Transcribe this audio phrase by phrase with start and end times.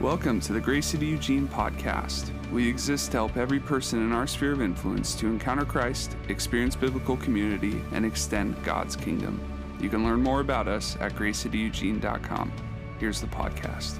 [0.00, 2.30] Welcome to the Grace City Eugene podcast.
[2.50, 6.74] We exist to help every person in our sphere of influence to encounter Christ, experience
[6.74, 9.38] biblical community, and extend God's kingdom.
[9.78, 12.50] You can learn more about us at gracecityeugene.com.
[12.98, 13.98] Here's the podcast.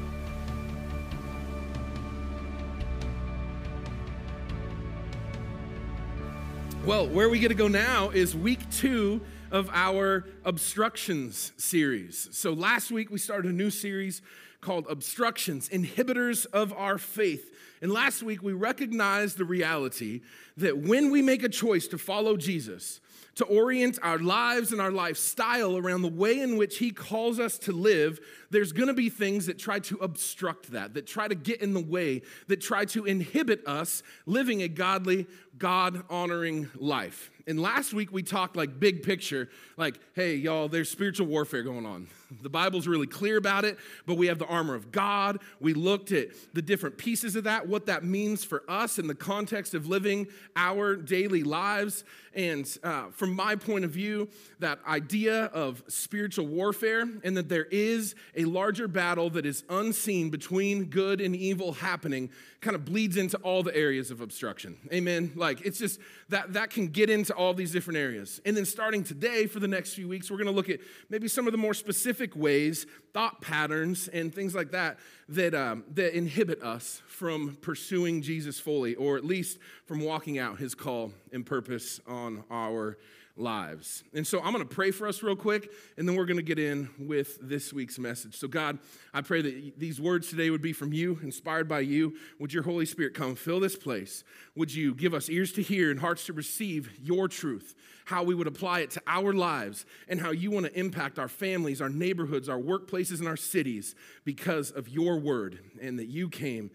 [6.87, 9.21] Well, where we get to go now is week two
[9.51, 12.31] of our obstructions series.
[12.33, 14.23] So last week we started a new series
[14.61, 17.55] called Obstructions, Inhibitors of Our Faith.
[17.83, 20.21] And last week we recognized the reality
[20.57, 23.01] that when we make a choice to follow Jesus,
[23.37, 27.59] to orient our lives and our lifestyle around the way in which He calls us
[27.61, 28.21] to live,
[28.51, 31.81] there's gonna be things that try to obstruct that, that try to get in the
[31.81, 37.31] way, that try to inhibit us living a godly, God honoring life.
[37.47, 39.49] And last week we talked like big picture,
[39.79, 42.09] like, hey, y'all, there's spiritual warfare going on.
[42.43, 45.41] The Bible's really clear about it, but we have the armor of God.
[45.59, 49.15] We looked at the different pieces of that, what that means for us in the
[49.15, 52.05] context of living our daily lives.
[52.35, 54.29] And uh, from my point of view,
[54.61, 60.31] that idea of spiritual warfare and that there is a larger battle that is unseen
[60.31, 64.77] between good and evil happening kind of bleeds into all the areas of obstruction.
[64.93, 65.33] Amen.
[65.35, 68.41] Like it's just that that can get into all these different areas.
[68.45, 71.27] And then starting today for the next few weeks, we're going to look at maybe
[71.27, 76.17] some of the more specific ways, thought patterns, and things like that that um, that
[76.17, 81.45] inhibit us from pursuing Jesus fully, or at least from walking out His call and
[81.45, 82.99] purpose on our
[83.37, 84.05] lives.
[84.15, 86.43] And so I'm going to pray for us real quick, and then we're going to
[86.43, 88.37] get in with this week's message.
[88.37, 88.79] So, God,
[89.15, 92.15] I pray that these words today would be from you, inspired by you.
[92.39, 94.25] Would your Holy Spirit come fill this place?
[94.57, 98.35] Would you give us ears to hear and hearts to receive your truth, how we
[98.35, 101.89] would apply it to our lives, and how you want to impact our families, our
[101.89, 106.71] neighborhoods, our workplaces, and our cities because of your word, and that you came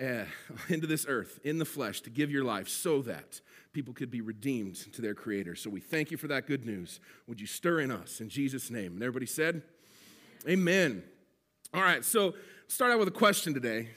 [0.00, 0.24] uh,
[0.68, 3.40] into this earth in the flesh to give your life so that
[3.76, 5.54] people could be redeemed to their Creator.
[5.54, 6.98] So we thank you for that good news.
[7.26, 8.94] Would you stir in us in Jesus' name?
[8.94, 9.60] And everybody said,
[10.48, 11.02] Amen.
[11.74, 12.32] All right, so
[12.68, 13.90] start out with a question today.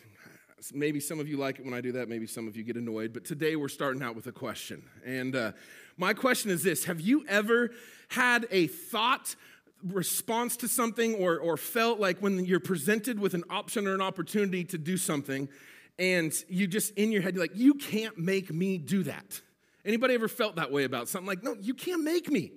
[0.74, 2.76] Maybe some of you like it when I do that, maybe some of you get
[2.76, 4.84] annoyed, but today we're starting out with a question.
[5.06, 5.54] And uh,
[5.96, 7.72] my question is this Have you ever
[8.10, 9.34] had a thought,
[9.82, 14.02] response to something, or, or felt like when you're presented with an option or an
[14.02, 15.48] opportunity to do something,
[15.98, 19.40] and you just in your head, you're like, you can't make me do that.
[19.86, 21.28] Anybody ever felt that way about something?
[21.28, 22.52] Like, no, you can't make me.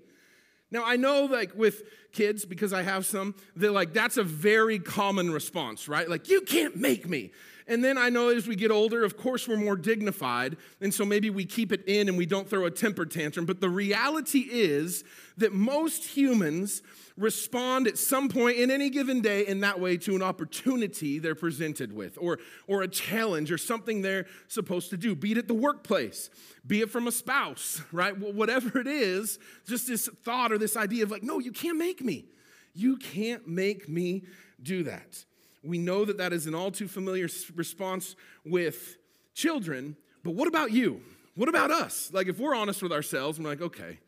[0.71, 4.79] Now, I know, like, with kids, because I have some, they're like, that's a very
[4.79, 6.09] common response, right?
[6.09, 7.33] Like, you can't make me.
[7.67, 10.57] And then I know as we get older, of course, we're more dignified.
[10.81, 13.47] And so maybe we keep it in and we don't throw a temper tantrum.
[13.47, 15.05] But the reality is
[15.37, 16.83] that most humans
[17.17, 21.35] respond at some point in any given day in that way to an opportunity they're
[21.35, 25.49] presented with or, or a challenge or something they're supposed to do, be it at
[25.49, 26.31] the workplace,
[26.67, 28.19] be it from a spouse, right?
[28.19, 31.79] Well, whatever it is, just this thought or this idea of like, no, you can't
[31.79, 32.27] make me.
[32.75, 34.25] You can't make me
[34.63, 35.25] do that.
[35.65, 38.97] We know that that is an all too familiar response with
[39.35, 41.01] children, but what about you?
[41.35, 42.11] What about us?
[42.13, 43.99] Like, if we're honest with ourselves, we're like, okay,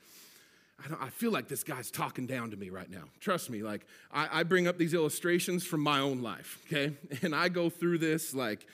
[0.78, 3.04] I, I, feel like this guy's talking down to me right now.
[3.20, 6.94] Trust me, like, I, I bring up these illustrations from my own life, okay?
[7.22, 8.66] And I go through this, like,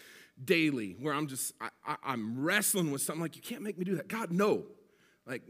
[0.43, 3.97] daily where I'm just, I, am wrestling with something like, you can't make me do
[3.97, 4.09] that.
[4.09, 4.65] God, no.
[5.27, 5.43] Like,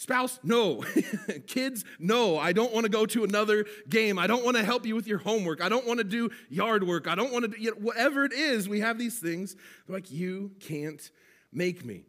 [0.00, 0.82] spouse, no.
[1.46, 2.38] Kids, no.
[2.38, 4.18] I don't want to go to another game.
[4.18, 5.60] I don't want to help you with your homework.
[5.60, 7.06] I don't want to do yard work.
[7.06, 9.56] I don't want to do, you know, whatever it is, we have these things.
[9.88, 11.10] like, you can't
[11.52, 12.04] make me.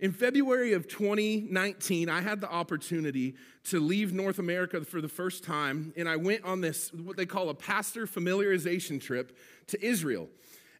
[0.00, 3.34] In February of 2019, I had the opportunity
[3.64, 7.26] to leave North America for the first time, and I went on this, what they
[7.26, 9.36] call a pastor familiarization trip
[9.68, 10.28] to Israel.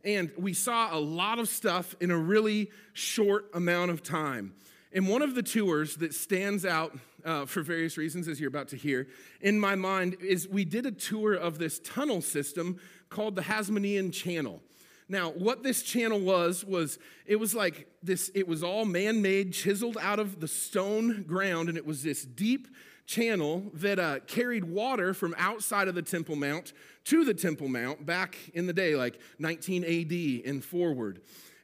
[0.02, 4.54] And we saw a lot of stuff in a really short amount of time.
[4.94, 8.68] And one of the tours that stands out uh, for various reasons, as you're about
[8.68, 9.08] to hear,
[9.40, 12.78] in my mind is we did a tour of this tunnel system
[13.10, 14.62] called the Hasmonean Channel.
[15.08, 19.52] Now, what this channel was, was it was like this, it was all man made,
[19.52, 22.68] chiseled out of the stone ground, and it was this deep
[23.04, 26.72] channel that uh, carried water from outside of the Temple Mount
[27.04, 31.20] to the Temple Mount back in the day, like 19 AD and forward.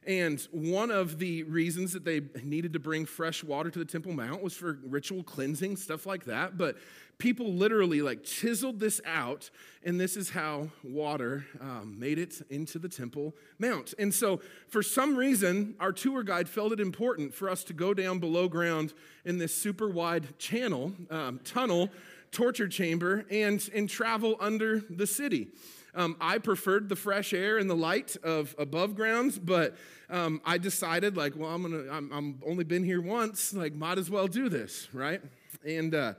[0.07, 4.13] And one of the reasons that they needed to bring fresh water to the Temple
[4.13, 6.57] Mount was for ritual cleansing, stuff like that.
[6.57, 6.77] But
[7.19, 9.51] people literally like chiseled this out,
[9.83, 13.93] and this is how water um, made it into the Temple Mount.
[13.99, 17.93] And so, for some reason, our tour guide felt it important for us to go
[17.93, 18.93] down below ground
[19.23, 21.91] in this super wide channel, um, tunnel,
[22.31, 25.49] torture chamber and, and travel under the city.
[25.93, 29.75] Um, I preferred the fresh air and the light of above grounds, but
[30.09, 33.97] um, I decided, like, well, I'm gonna, I'm, I'm, only been here once, like, might
[33.97, 35.21] as well do this, right?
[35.65, 36.13] And uh,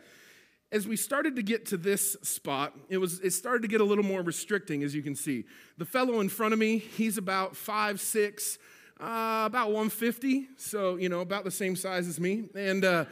[0.73, 3.85] as we started to get to this spot, it was it started to get a
[3.85, 5.45] little more restricting, as you can see.
[5.79, 8.59] The fellow in front of me, he's about five six,
[8.99, 12.45] uh, about 150, so you know, about the same size as me.
[12.55, 13.05] And uh,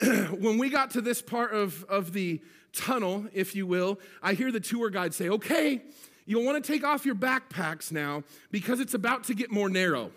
[0.38, 2.40] when we got to this part of of the
[2.72, 5.82] tunnel, if you will, I hear the tour guide say, "Okay,
[6.26, 10.12] you'll want to take off your backpacks now because it's about to get more narrow."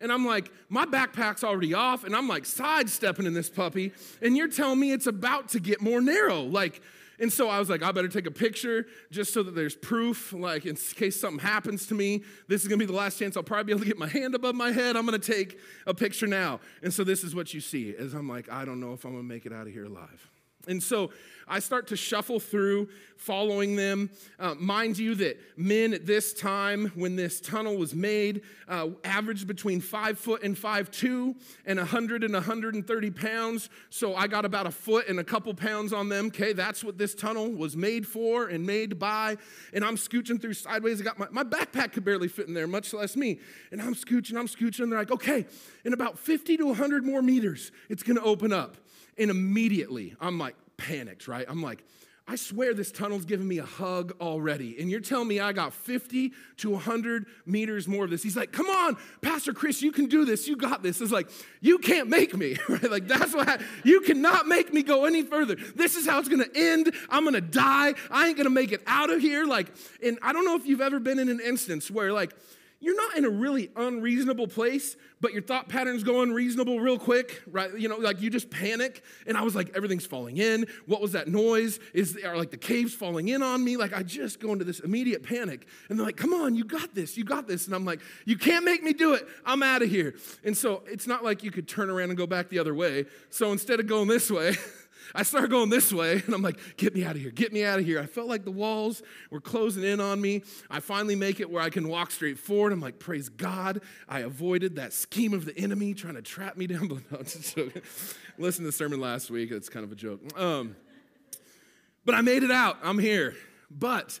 [0.00, 4.36] And I'm like, my backpack's already off, and I'm like sidestepping in this puppy, and
[4.36, 6.42] you're telling me it's about to get more narrow.
[6.42, 6.82] Like,
[7.18, 10.32] and so I was like, I better take a picture just so that there's proof,
[10.32, 12.22] like in case something happens to me.
[12.48, 14.34] This is gonna be the last chance I'll probably be able to get my hand
[14.34, 14.96] above my head.
[14.96, 16.60] I'm gonna take a picture now.
[16.82, 19.12] And so this is what you see as I'm like, I don't know if I'm
[19.12, 20.30] gonna make it out of here alive.
[20.68, 21.10] And so
[21.46, 24.10] I start to shuffle through following them.
[24.38, 29.46] Uh, mind you, that men at this time, when this tunnel was made, uh, averaged
[29.46, 31.34] between five foot and five two,
[31.66, 33.70] and 100 and 130 pounds.
[33.90, 36.26] So I got about a foot and a couple pounds on them.
[36.26, 39.36] Okay, that's what this tunnel was made for and made by.
[39.72, 41.00] And I'm scooching through sideways.
[41.00, 43.40] I got my, my backpack could barely fit in there, much less me.
[43.70, 44.84] And I'm scooching, I'm scooching.
[44.84, 45.46] And They're like, okay,
[45.84, 48.76] in about 50 to 100 more meters, it's gonna open up.
[49.18, 51.46] And immediately, I'm like panicked, right?
[51.48, 51.84] I'm like,
[52.26, 54.80] I swear this tunnel's giving me a hug already.
[54.80, 58.22] And you're telling me I got 50 to 100 meters more of this.
[58.22, 60.48] He's like, come on, Pastor Chris, you can do this.
[60.48, 61.02] You got this.
[61.02, 61.28] It's like,
[61.60, 62.90] you can't make me, right?
[62.90, 65.54] Like, that's what, I, you cannot make me go any further.
[65.54, 66.94] This is how it's gonna end.
[67.10, 67.92] I'm gonna die.
[68.10, 69.44] I ain't gonna make it out of here.
[69.44, 69.70] Like,
[70.02, 72.32] and I don't know if you've ever been in an instance where, like,
[72.84, 77.42] you're not in a really unreasonable place, but your thought pattern's go unreasonable real quick,
[77.46, 77.76] right?
[77.78, 79.02] You know, like you just panic.
[79.26, 80.66] And I was like, everything's falling in.
[80.84, 81.80] What was that noise?
[81.94, 83.78] Is are like the caves falling in on me?
[83.78, 85.66] Like I just go into this immediate panic.
[85.88, 87.66] And they're like, come on, you got this, you got this.
[87.66, 89.26] And I'm like, you can't make me do it.
[89.46, 90.14] I'm out of here.
[90.44, 93.06] And so it's not like you could turn around and go back the other way.
[93.30, 94.56] So instead of going this way,
[95.14, 97.64] I started going this way, and I'm like, get me out of here, get me
[97.64, 98.00] out of here.
[98.00, 100.42] I felt like the walls were closing in on me.
[100.70, 102.72] I finally make it where I can walk straight forward.
[102.72, 106.66] I'm like, praise God, I avoided that scheme of the enemy trying to trap me
[106.68, 106.88] down.
[107.10, 107.18] No.
[108.38, 110.20] Listen to the sermon last week, it's kind of a joke.
[110.38, 110.76] Um,
[112.04, 113.34] but I made it out, I'm here.
[113.70, 114.20] But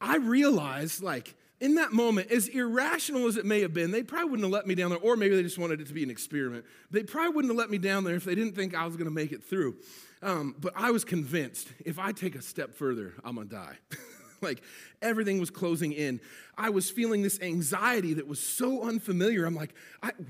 [0.00, 4.30] I realized, like, in that moment, as irrational as it may have been, they probably
[4.30, 6.10] wouldn't have let me down there, or maybe they just wanted it to be an
[6.10, 6.64] experiment.
[6.90, 9.06] They probably wouldn't have let me down there if they didn't think I was going
[9.06, 9.76] to make it through.
[10.22, 13.76] Um, but I was convinced if I take a step further, I'm gonna die.
[14.44, 14.62] like
[15.02, 16.20] everything was closing in.
[16.56, 19.44] I was feeling this anxiety that was so unfamiliar.
[19.44, 19.74] I'm like,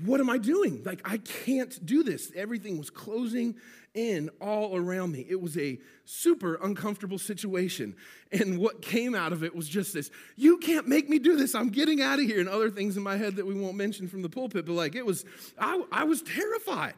[0.03, 0.81] what am I doing?
[0.83, 2.31] Like, I can't do this.
[2.35, 3.55] Everything was closing
[3.93, 5.25] in all around me.
[5.29, 7.95] It was a super uncomfortable situation.
[8.31, 11.55] And what came out of it was just this you can't make me do this.
[11.55, 12.39] I'm getting out of here.
[12.39, 14.65] And other things in my head that we won't mention from the pulpit.
[14.65, 15.25] But like, it was,
[15.57, 16.95] I, I was terrified.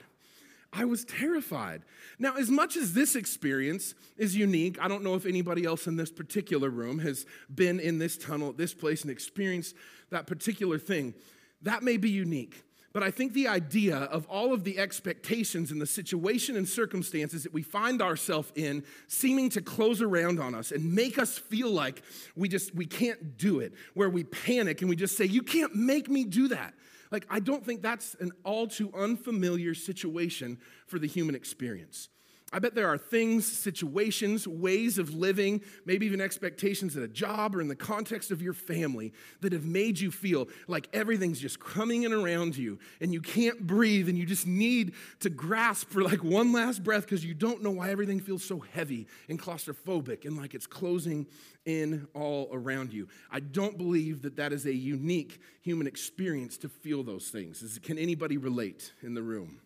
[0.78, 1.82] I was terrified.
[2.20, 5.96] Now, as much as this experience is unique, I don't know if anybody else in
[5.96, 9.76] this particular room has been in this tunnel this place and experienced
[10.12, 11.16] that particular thing.
[11.64, 12.64] That may be unique.
[12.94, 17.44] But I think the idea of all of the expectations and the situation and circumstances
[17.44, 21.72] that we find ourselves in seeming to close around on us and make us feel
[21.72, 22.04] like
[22.36, 25.76] we just we can't do it, where we panic and we just say, You can't
[25.76, 26.76] make me do that.
[27.12, 32.10] Like, I don't think that's an all too unfamiliar situation for the human experience.
[32.54, 37.54] I bet there are things, situations, ways of living, maybe even expectations at a job
[37.54, 39.12] or in the context of your family
[39.42, 43.68] that have made you feel like everything's just coming in around you and you can't
[43.68, 47.62] breathe and you just need to grasp for like one last breath because you don't
[47.62, 51.28] know why everything feels so heavy and claustrophobic and like it's closing
[51.66, 53.10] in all around you.
[53.30, 57.78] I don't believe that that is a unique human experience to feel those things.
[57.84, 59.60] Can anybody relate in the room?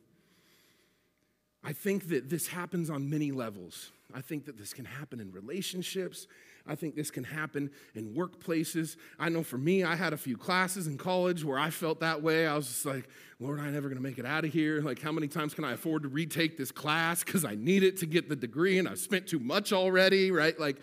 [1.63, 3.91] I think that this happens on many levels.
[4.13, 6.27] I think that this can happen in relationships.
[6.67, 8.95] I think this can happen in workplaces.
[9.19, 12.21] I know for me, I had a few classes in college where I felt that
[12.21, 12.47] way.
[12.47, 13.07] I was just like,
[13.39, 14.81] Lord, I'm never gonna make it out of here.
[14.81, 17.23] Like, how many times can I afford to retake this class?
[17.23, 20.59] Because I need it to get the degree and I've spent too much already, right?
[20.59, 20.77] Like,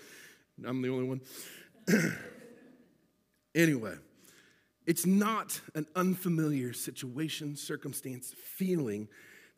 [0.65, 1.21] I'm the only one.
[3.55, 3.95] anyway,
[4.87, 9.09] it's not an unfamiliar situation, circumstance, feeling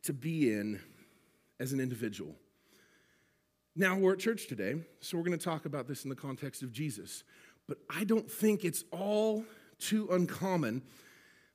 [0.02, 0.80] to be in
[1.60, 2.34] as an individual.
[3.76, 6.62] Now, we're at church today, so we're going to talk about this in the context
[6.62, 7.22] of Jesus.
[7.68, 9.44] But I don't think it's all
[9.78, 10.82] too uncommon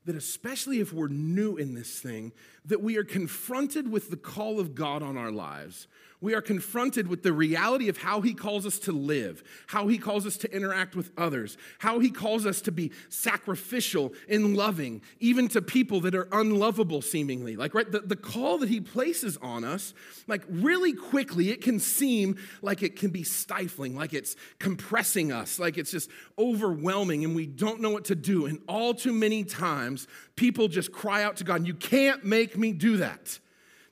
[0.05, 2.31] that, especially if we're new in this thing,
[2.63, 5.87] that we are confronted with the call of God on our lives
[6.25, 9.99] we are confronted with the reality of how He calls us to live, how He
[9.99, 15.03] calls us to interact with others, how He calls us to be sacrificial and loving,
[15.19, 17.55] even to people that are unlovable seemingly.
[17.55, 19.93] Like, right, the, the call that He places on us,
[20.25, 25.59] like, really quickly, it can seem like it can be stifling, like it's compressing us,
[25.59, 28.47] like it's just overwhelming, and we don't know what to do.
[28.47, 32.73] And all too many times, people just cry out to God, You can't make me
[32.73, 33.37] do that.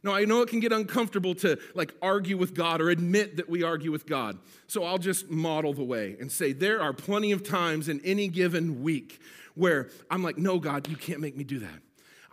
[0.03, 3.49] No, I know it can get uncomfortable to like argue with God or admit that
[3.49, 4.37] we argue with God.
[4.67, 8.27] So I'll just model the way and say there are plenty of times in any
[8.27, 9.21] given week
[9.55, 11.82] where I'm like, no, God, you can't make me do that.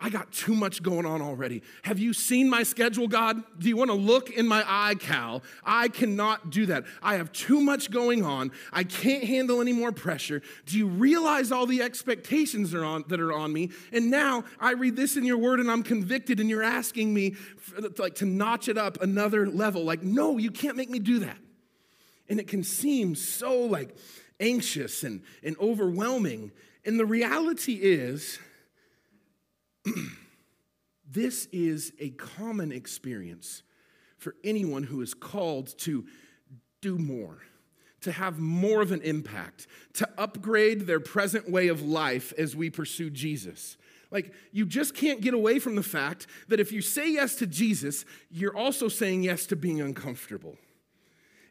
[0.03, 1.61] I got too much going on already.
[1.83, 3.43] Have you seen my schedule, God?
[3.59, 4.63] Do you want to look in my
[4.95, 5.43] iCal?
[5.63, 6.85] I cannot do that.
[7.03, 8.51] I have too much going on.
[8.73, 10.41] I can't handle any more pressure.
[10.65, 13.69] Do you realize all the expectations are on, that are on me?
[13.93, 17.31] And now I read this in your word and I'm convicted, and you're asking me
[17.31, 19.83] for, like to notch it up another level.
[19.83, 21.37] Like, no, you can't make me do that.
[22.27, 23.95] And it can seem so like
[24.39, 26.51] anxious and, and overwhelming.
[26.85, 28.39] And the reality is,
[31.09, 33.63] this is a common experience
[34.17, 36.05] for anyone who is called to
[36.81, 37.39] do more,
[38.01, 42.69] to have more of an impact, to upgrade their present way of life as we
[42.69, 43.77] pursue Jesus.
[44.11, 47.47] Like, you just can't get away from the fact that if you say yes to
[47.47, 50.57] Jesus, you're also saying yes to being uncomfortable.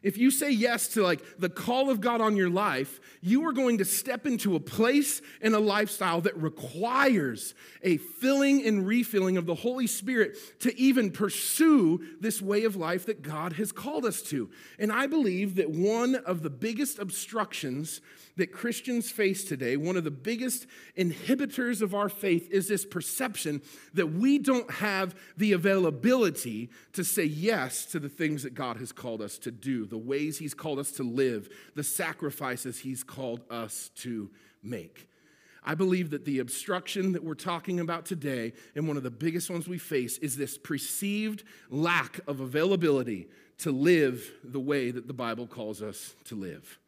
[0.03, 3.53] If you say yes to like the call of God on your life, you are
[3.53, 7.53] going to step into a place and a lifestyle that requires
[7.83, 13.05] a filling and refilling of the Holy Spirit to even pursue this way of life
[13.05, 14.49] that God has called us to.
[14.79, 18.01] And I believe that one of the biggest obstructions
[18.37, 23.61] that Christians face today, one of the biggest inhibitors of our faith is this perception
[23.93, 28.91] that we don't have the availability to say yes to the things that God has
[28.91, 33.41] called us to do, the ways He's called us to live, the sacrifices He's called
[33.49, 34.29] us to
[34.63, 35.07] make.
[35.63, 39.49] I believe that the obstruction that we're talking about today, and one of the biggest
[39.49, 43.27] ones we face, is this perceived lack of availability
[43.59, 46.79] to live the way that the Bible calls us to live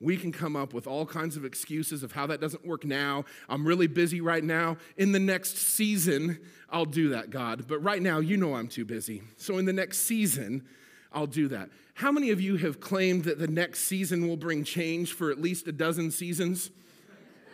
[0.00, 3.24] we can come up with all kinds of excuses of how that doesn't work now.
[3.48, 4.78] I'm really busy right now.
[4.96, 6.38] In the next season,
[6.70, 7.66] I'll do that, God.
[7.68, 9.22] But right now, you know I'm too busy.
[9.36, 10.66] So in the next season,
[11.12, 11.68] I'll do that.
[11.94, 15.38] How many of you have claimed that the next season will bring change for at
[15.38, 16.70] least a dozen seasons?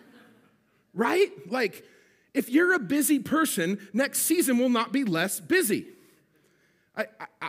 [0.94, 1.30] right?
[1.50, 1.84] Like,
[2.32, 5.86] if you're a busy person, next season will not be less busy.
[6.96, 7.06] I,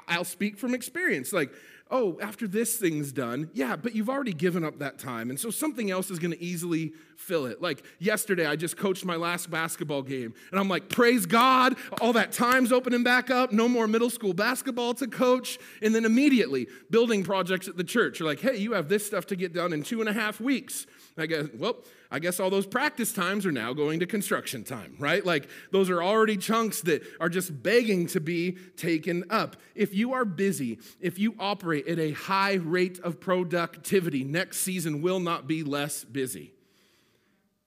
[0.08, 1.32] I, will speak from experience.
[1.32, 1.52] Like,
[1.90, 5.30] oh, after this thing's done, yeah, but you've already given up that time.
[5.30, 7.62] And so something else is going to easily fill it.
[7.62, 10.34] Like yesterday, I just coached my last basketball game.
[10.52, 13.52] And I'm like, praise God, all that time's opening back up.
[13.52, 15.58] No more middle school basketball to coach.
[15.82, 18.20] And then immediately, building projects at the church.
[18.20, 20.40] You're like, hey, you have this stuff to get done in two and a half
[20.40, 20.86] weeks.
[21.18, 21.78] I guess, well,
[22.12, 25.26] I guess all those practice times are now going to construction time, right?
[25.26, 29.58] Like those are already chunks that are just begging to be taken up.
[29.76, 35.02] If you are busy, if you operate at a high rate of productivity, next season
[35.02, 36.54] will not be less busy.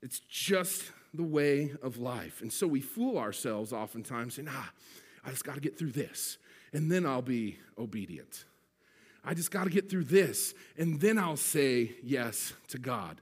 [0.02, 2.40] It's just the way of life.
[2.40, 4.70] And so we fool ourselves oftentimes saying, ah,
[5.24, 6.38] I just got to get through this,
[6.72, 8.44] and then I'll be obedient.
[9.24, 13.20] I just got to get through this, and then I'll say yes to God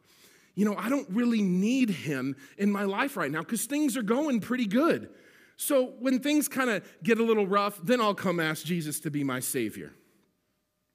[0.58, 4.02] you know, I don't really need him in my life right now because things are
[4.02, 5.08] going pretty good.
[5.56, 9.10] So when things kind of get a little rough, then I'll come ask Jesus to
[9.10, 9.92] be my Savior.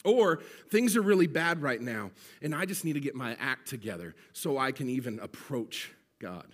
[0.04, 3.68] Or things are really bad right now, and I just need to get my act
[3.68, 6.48] together so I can even approach God.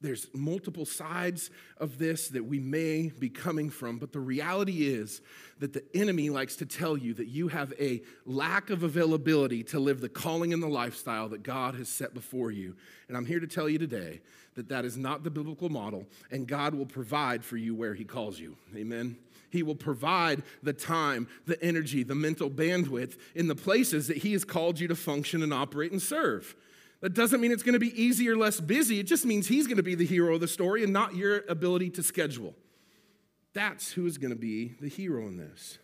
[0.00, 5.20] There's multiple sides of this that we may be coming from, but the reality is
[5.58, 9.80] that the enemy likes to tell you that you have a lack of availability to
[9.80, 12.76] live the calling and the lifestyle that God has set before you.
[13.08, 14.20] And I'm here to tell you today
[14.54, 18.04] that that is not the biblical model, and God will provide for you where He
[18.04, 18.56] calls you.
[18.76, 19.16] Amen.
[19.50, 24.32] He will provide the time, the energy, the mental bandwidth in the places that He
[24.32, 26.54] has called you to function and operate and serve.
[27.00, 28.98] That doesn't mean it's going to be easy or less busy.
[28.98, 31.44] It just means he's going to be the hero of the story and not your
[31.48, 32.54] ability to schedule.
[33.52, 35.78] That's who is going to be the hero in this.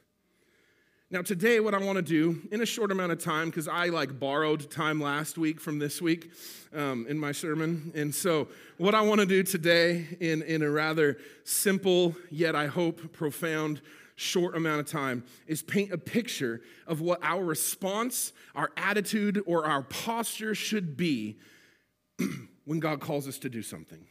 [1.15, 3.87] Now, today, what I want to do in a short amount of time, because I
[3.87, 6.33] like borrowed time last week from this week
[6.75, 7.93] um, in my sermon.
[7.95, 12.67] And so, what I want to do today, in, in a rather simple, yet I
[12.67, 13.81] hope profound
[14.17, 19.67] short amount of time is paint a picture of what our response, our attitude, or
[19.67, 21.39] our posture should be
[22.65, 24.05] when God calls us to do something.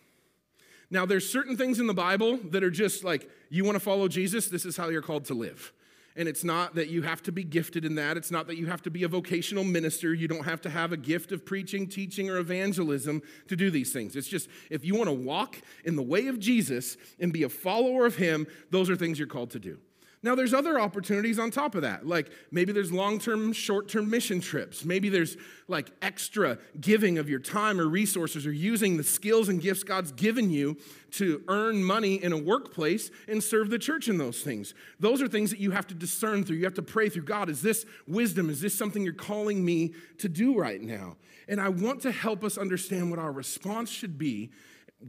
[0.90, 4.08] Now, there's certain things in the Bible that are just like, you want to follow
[4.08, 5.74] Jesus, this is how you're called to live.
[6.16, 8.18] And it's not that you have to be gifted in that.
[8.18, 10.14] It's not that you have to be a vocational minister.
[10.14, 13.92] You don't have to have a gift of preaching, teaching, or evangelism to do these
[13.92, 14.16] things.
[14.16, 17.50] It's just if you want to walk in the way of Jesus and be a
[17.50, 19.80] follower of Him, those are things you're called to do.
[20.24, 22.08] Now, there's other opportunities on top of that.
[22.08, 24.86] Like maybe there's long term, short term mission trips.
[24.86, 25.36] Maybe there's
[25.68, 30.14] like extra giving of your time or resources or using the skills and gifts God's
[30.14, 30.78] given you
[31.12, 34.74] to earn money in a workplace and serve the church in those things.
[34.98, 36.56] Those are things that you have to discern through.
[36.56, 38.50] You have to pray through God, is this wisdom?
[38.50, 41.18] Is this something you're calling me to do right now?
[41.50, 44.52] And I want to help us understand what our response should be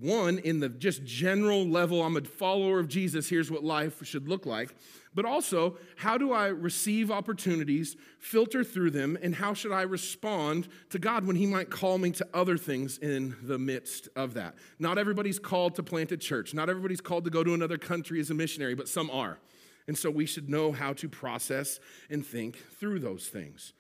[0.00, 4.28] one, in the just general level, I'm a follower of Jesus, here's what life should
[4.28, 4.74] look like
[5.14, 10.68] but also how do I receive opportunities, filter through them, and how should I respond
[10.90, 14.56] to God when He might call me to other things in the midst of that?
[14.78, 18.20] Not everybody's called to plant a church, not everybody's called to go to another country
[18.20, 19.38] as a missionary, but some are.
[19.86, 21.78] And so we should know how to process
[22.10, 23.74] and think through those things.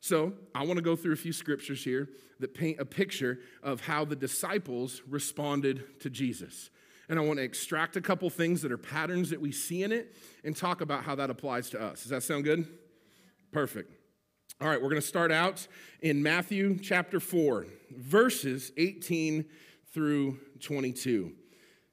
[0.00, 2.08] So, I want to go through a few scriptures here
[2.38, 6.70] that paint a picture of how the disciples responded to Jesus
[7.08, 9.92] and I want to extract a couple things that are patterns that we see in
[9.92, 12.02] it and talk about how that applies to us.
[12.02, 12.66] Does that sound good?
[13.52, 13.92] Perfect.
[14.60, 15.66] All right, we're going to start out
[16.00, 19.44] in Matthew chapter 4, verses 18
[19.92, 21.32] through 22.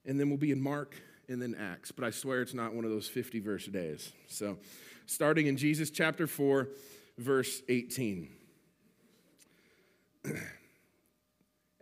[0.06, 0.96] And then we'll be in Mark
[1.30, 1.92] and then Acts.
[1.92, 4.12] But I swear it's not one of those 50 verse days.
[4.28, 4.58] So,
[5.06, 6.70] starting in Jesus chapter 4,
[7.18, 8.30] verse 18.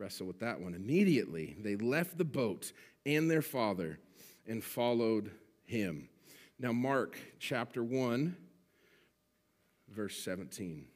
[0.00, 0.74] wrestle with that one.
[0.74, 2.72] Immediately, they left the boat
[3.04, 3.98] and their father
[4.46, 5.30] and followed
[5.66, 6.08] him.
[6.58, 8.36] Now, Mark chapter 1,
[9.88, 10.86] verse 17.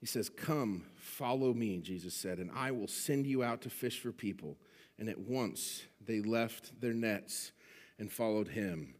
[0.00, 4.00] He says, Come, follow me, Jesus said, and I will send you out to fish
[4.00, 4.58] for people.
[4.98, 7.52] And at once they left their nets
[7.98, 8.94] and followed him.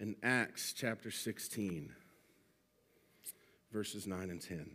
[0.00, 1.92] In Acts chapter 16,
[3.72, 4.70] verses 9 and 10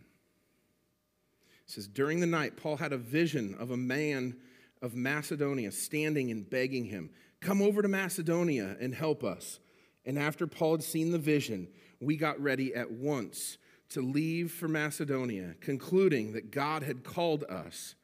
[1.65, 4.35] says, During the night, Paul had a vision of a man
[4.81, 7.09] of Macedonia standing and begging him,
[7.41, 9.59] Come over to Macedonia and help us.
[10.05, 11.67] And after Paul had seen the vision,
[11.99, 13.57] we got ready at once
[13.89, 17.95] to leave for Macedonia, concluding that God had called us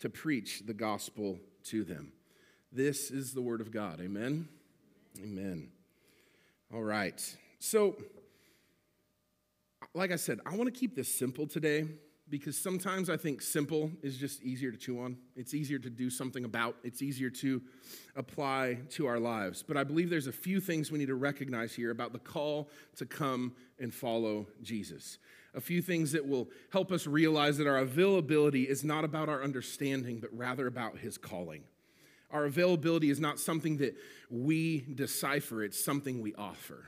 [0.00, 2.12] to preach the gospel to them.
[2.72, 4.00] This is the word of God.
[4.00, 4.48] Amen.
[5.22, 5.68] Amen.
[6.72, 7.36] All right.
[7.58, 7.96] So,
[9.94, 11.86] like I said, I want to keep this simple today
[12.28, 15.16] because sometimes I think simple is just easier to chew on.
[15.36, 17.62] It's easier to do something about, it's easier to
[18.16, 19.62] apply to our lives.
[19.62, 22.68] But I believe there's a few things we need to recognize here about the call
[22.96, 25.18] to come and follow Jesus.
[25.54, 29.42] A few things that will help us realize that our availability is not about our
[29.42, 31.62] understanding, but rather about his calling.
[32.32, 33.94] Our availability is not something that
[34.30, 36.86] we decipher, it's something we offer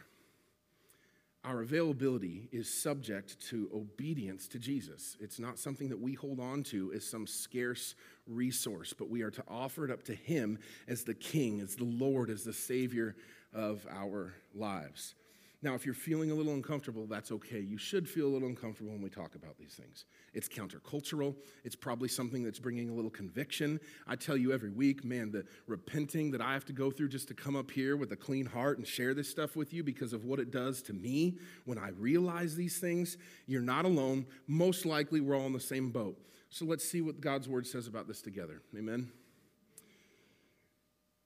[1.44, 5.16] our availability is subject to obedience to Jesus.
[5.20, 7.94] It's not something that we hold on to as some scarce
[8.26, 11.84] resource, but we are to offer it up to Him as the King, as the
[11.84, 13.14] Lord, as the Savior
[13.54, 15.14] of our lives.
[15.60, 17.58] Now, if you're feeling a little uncomfortable, that's okay.
[17.58, 20.04] You should feel a little uncomfortable when we talk about these things.
[20.32, 21.34] It's countercultural.
[21.64, 23.80] It's probably something that's bringing a little conviction.
[24.06, 27.26] I tell you every week, man, the repenting that I have to go through just
[27.28, 30.12] to come up here with a clean heart and share this stuff with you because
[30.12, 33.16] of what it does to me when I realize these things.
[33.46, 34.26] You're not alone.
[34.46, 36.16] Most likely, we're all in the same boat.
[36.50, 38.62] So let's see what God's word says about this together.
[38.76, 39.10] Amen.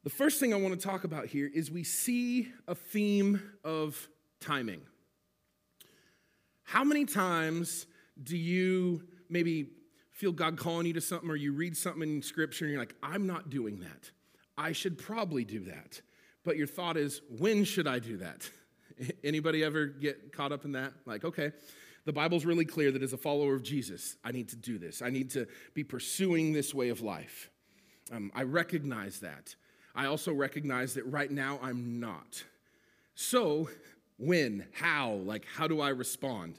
[0.05, 4.09] The first thing I want to talk about here is we see a theme of
[4.42, 4.83] timing.
[6.64, 7.87] How many times
[8.22, 9.68] do you maybe
[10.11, 12.94] feel God calling you to something or you read something in scripture and you're like,
[13.02, 14.11] I'm not doing that.
[14.57, 16.00] I should probably do that.
[16.44, 18.48] But your thought is, when should I do that?
[19.24, 20.92] Anybody ever get caught up in that?
[21.07, 21.52] Like, okay,
[22.05, 25.02] the Bible's really clear that as a follower of Jesus, I need to do this.
[25.02, 27.50] I need to be pursuing this way of life.
[28.12, 29.55] Um, I recognize that.
[29.94, 32.44] I also recognize that right now I'm not.
[33.14, 33.68] So
[34.22, 34.66] when?
[34.72, 35.12] How?
[35.12, 36.58] Like, how do I respond?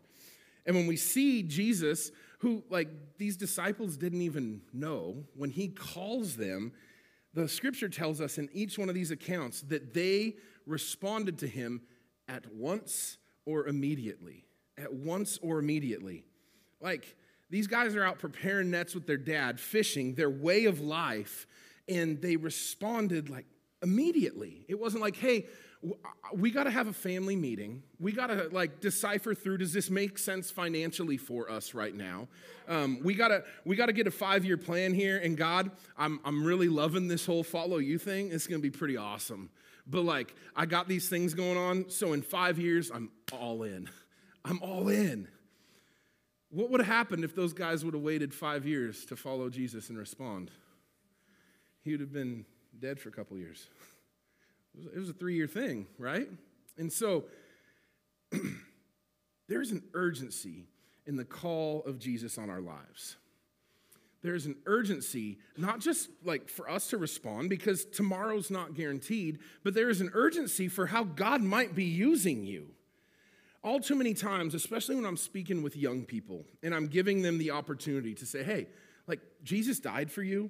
[0.65, 6.35] And when we see Jesus, who, like, these disciples didn't even know, when he calls
[6.35, 6.73] them,
[7.33, 11.81] the scripture tells us in each one of these accounts that they responded to him
[12.27, 14.45] at once or immediately.
[14.77, 16.25] At once or immediately.
[16.79, 17.15] Like,
[17.49, 21.45] these guys are out preparing nets with their dad, fishing, their way of life,
[21.87, 23.45] and they responded like
[23.81, 24.65] immediately.
[24.67, 25.45] It wasn't like, hey,
[26.33, 27.83] we got to have a family meeting.
[27.99, 32.27] We got to like decipher through does this make sense financially for us right now?
[32.67, 35.17] Um, we got to we got to get a five year plan here.
[35.17, 38.31] And God, I'm I'm really loving this whole follow you thing.
[38.31, 39.49] It's gonna be pretty awesome.
[39.85, 43.89] But like I got these things going on, so in five years I'm all in.
[44.45, 45.27] I'm all in.
[46.49, 49.89] What would have happened if those guys would have waited five years to follow Jesus
[49.89, 50.51] and respond?
[51.81, 52.45] He would have been
[52.79, 53.67] dead for a couple years.
[54.93, 56.27] It was a three year thing, right?
[56.77, 57.25] And so
[59.47, 60.67] there's an urgency
[61.05, 63.17] in the call of Jesus on our lives.
[64.21, 69.73] There's an urgency, not just like for us to respond because tomorrow's not guaranteed, but
[69.73, 72.69] there is an urgency for how God might be using you.
[73.63, 77.37] All too many times, especially when I'm speaking with young people and I'm giving them
[77.37, 78.67] the opportunity to say, hey,
[79.07, 80.49] like Jesus died for you.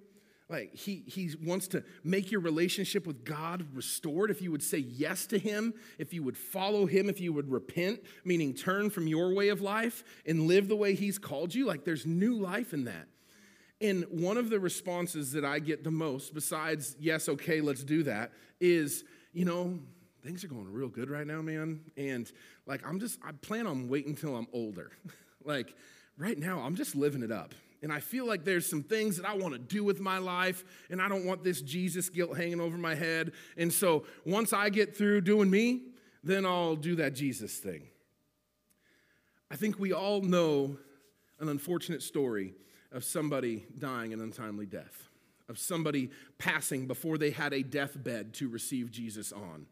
[0.53, 4.29] Like he, he wants to make your relationship with God restored.
[4.29, 7.51] If you would say yes to him, if you would follow him, if you would
[7.51, 11.65] repent, meaning turn from your way of life and live the way he's called you,
[11.65, 13.07] like there's new life in that.
[13.81, 18.03] And one of the responses that I get the most, besides, yes, okay, let's do
[18.03, 19.79] that, is, you know,
[20.23, 21.81] things are going real good right now, man.
[21.97, 22.31] And
[22.67, 24.91] like, I'm just, I plan on waiting until I'm older.
[25.43, 25.73] like,
[26.15, 27.55] right now, I'm just living it up.
[27.83, 30.63] And I feel like there's some things that I want to do with my life,
[30.89, 33.33] and I don't want this Jesus guilt hanging over my head.
[33.57, 35.81] And so once I get through doing me,
[36.23, 37.83] then I'll do that Jesus thing.
[39.51, 40.77] I think we all know
[41.39, 42.53] an unfortunate story
[42.93, 45.09] of somebody dying an untimely death,
[45.49, 49.67] of somebody passing before they had a deathbed to receive Jesus on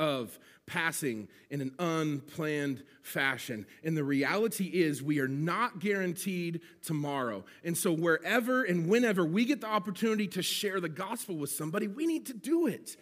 [0.00, 0.36] of
[0.66, 3.66] passing in an unplanned fashion.
[3.84, 7.44] And the reality is, we are not guaranteed tomorrow.
[7.62, 11.86] And so, wherever and whenever we get the opportunity to share the gospel with somebody,
[11.86, 12.96] we need to do it.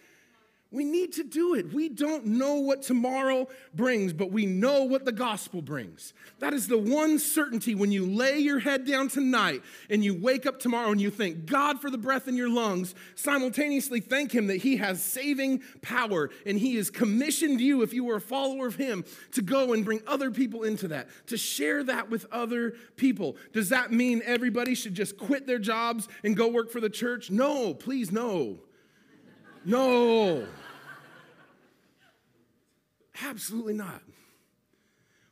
[0.71, 1.73] We need to do it.
[1.73, 6.13] We don't know what tomorrow brings, but we know what the gospel brings.
[6.37, 10.45] That is the one certainty when you lay your head down tonight and you wake
[10.45, 14.45] up tomorrow and you thank God for the breath in your lungs, simultaneously thank Him
[14.45, 18.67] that He has saving power and He has commissioned you, if you were a follower
[18.67, 22.75] of Him, to go and bring other people into that, to share that with other
[22.95, 23.37] people.
[23.53, 27.31] Does that mean everybody should just quit their jobs and go work for the church?
[27.31, 28.59] No, please, no.
[29.65, 30.45] No.
[33.23, 34.01] Absolutely not.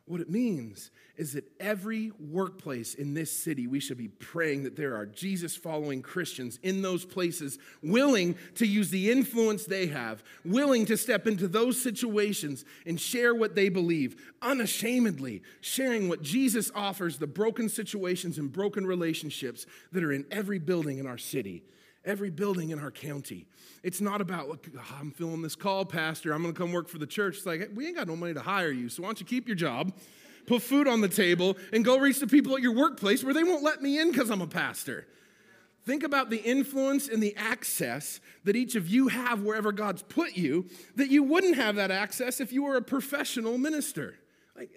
[0.06, 4.78] What it means is that every workplace in this city, we should be praying that
[4.78, 10.24] there are Jesus following Christians in those places willing to use the influence they have,
[10.46, 16.72] willing to step into those situations and share what they believe, unashamedly sharing what Jesus
[16.74, 21.64] offers the broken situations and broken relationships that are in every building in our city
[22.06, 23.48] every building in our county.
[23.84, 26.34] It's not about, look, ah, I'm feeling this call, Pastor.
[26.34, 27.38] I'm going to come work for the church.
[27.38, 29.48] It's like, we ain't got no money to hire you, so why don't you keep
[29.48, 29.94] your job,
[30.46, 33.44] put food on the table, and go reach the people at your workplace where they
[33.44, 35.08] won't let me in because I'm a pastor.
[35.86, 40.36] Think about the influence and the access that each of you have wherever God's put
[40.36, 44.16] you, that you wouldn't have that access if you were a professional minister.
[44.56, 44.70] Like,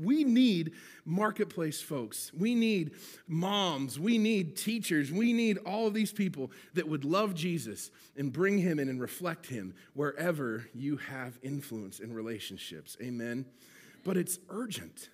[0.00, 0.72] we need
[1.04, 2.32] marketplace folks.
[2.36, 2.92] We need
[3.26, 3.98] moms.
[3.98, 5.10] We need teachers.
[5.12, 9.00] We need all of these people that would love Jesus and bring him in and
[9.00, 12.96] reflect him wherever you have influence in relationships.
[13.02, 13.46] Amen.
[14.04, 15.08] But it's urgent.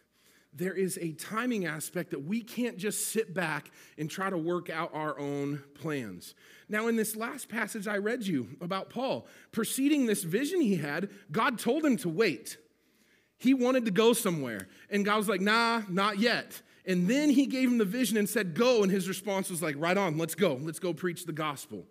[0.53, 4.69] There is a timing aspect that we can't just sit back and try to work
[4.69, 6.35] out our own plans.
[6.69, 11.09] Now, in this last passage I read you about Paul, preceding this vision he had,
[11.31, 12.57] God told him to wait.
[13.41, 14.69] He wanted to go somewhere.
[14.91, 16.61] And God was like, nah, not yet.
[16.85, 18.83] And then he gave him the vision and said, go.
[18.83, 20.61] And his response was like, right on, let's go.
[20.61, 21.87] Let's go preach the gospel.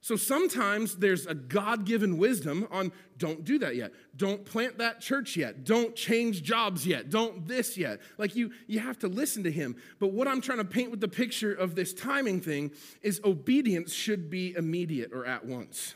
[0.00, 3.92] So sometimes there's a God given wisdom on don't do that yet.
[4.16, 5.64] Don't plant that church yet.
[5.64, 7.10] Don't change jobs yet.
[7.10, 8.00] Don't this yet.
[8.16, 9.74] Like you, you have to listen to him.
[9.98, 12.70] But what I'm trying to paint with the picture of this timing thing
[13.02, 15.94] is obedience should be immediate or at once.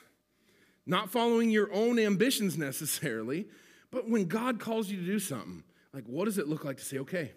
[0.84, 3.46] Not following your own ambitions necessarily,
[3.94, 6.84] but when God calls you to do something, like what does it look like to
[6.84, 7.30] say, okay,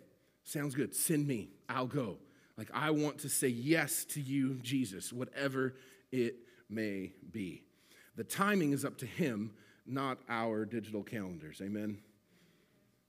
[0.43, 2.17] sounds good, send me, I'll go.
[2.57, 5.75] Like I want to say yes to you, Jesus, whatever
[6.11, 6.35] it
[6.67, 7.63] may be.
[8.15, 9.51] The timing is up to Him,
[9.85, 11.61] not our digital calendars.
[11.61, 11.99] Amen.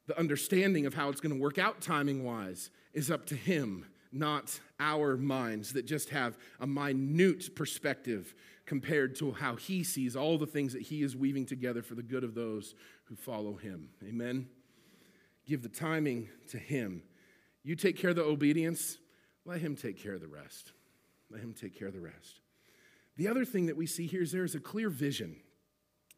[0.07, 3.87] The understanding of how it's going to work out timing wise is up to Him,
[4.13, 8.35] not our minds that just have a minute perspective
[8.67, 12.03] compared to how he sees all the things that he is weaving together for the
[12.03, 13.89] good of those who follow him.
[14.07, 14.49] Amen.
[15.47, 17.03] Give the timing to him.
[17.63, 18.99] You take care of the obedience,
[19.45, 20.73] let him take care of the rest.
[21.31, 22.41] Let him take care of the rest.
[23.17, 25.37] The other thing that we see here is there is a clear vision.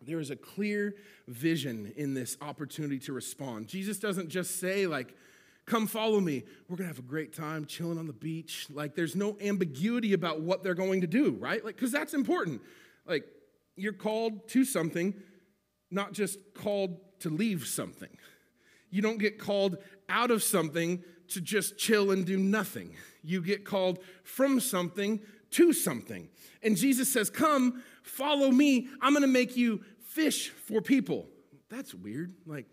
[0.00, 0.94] There is a clear
[1.28, 3.68] vision in this opportunity to respond.
[3.68, 5.14] Jesus doesn't just say, like,
[5.70, 6.42] come follow me.
[6.68, 8.66] We're going to have a great time chilling on the beach.
[8.70, 11.64] Like, there's no ambiguity about what they're going to do, right?
[11.64, 12.60] Like, because that's important.
[13.06, 13.24] Like,
[13.76, 15.14] you're called to something,
[15.88, 18.10] not just called to leave something.
[18.90, 19.78] You don't get called
[20.08, 22.96] out of something to just chill and do nothing.
[23.22, 25.20] You get called from something
[25.52, 26.28] to something.
[26.64, 28.88] And Jesus says, Come, follow me.
[29.00, 31.28] I'm going to make you fish for people.
[31.68, 32.34] That's weird.
[32.44, 32.66] Like,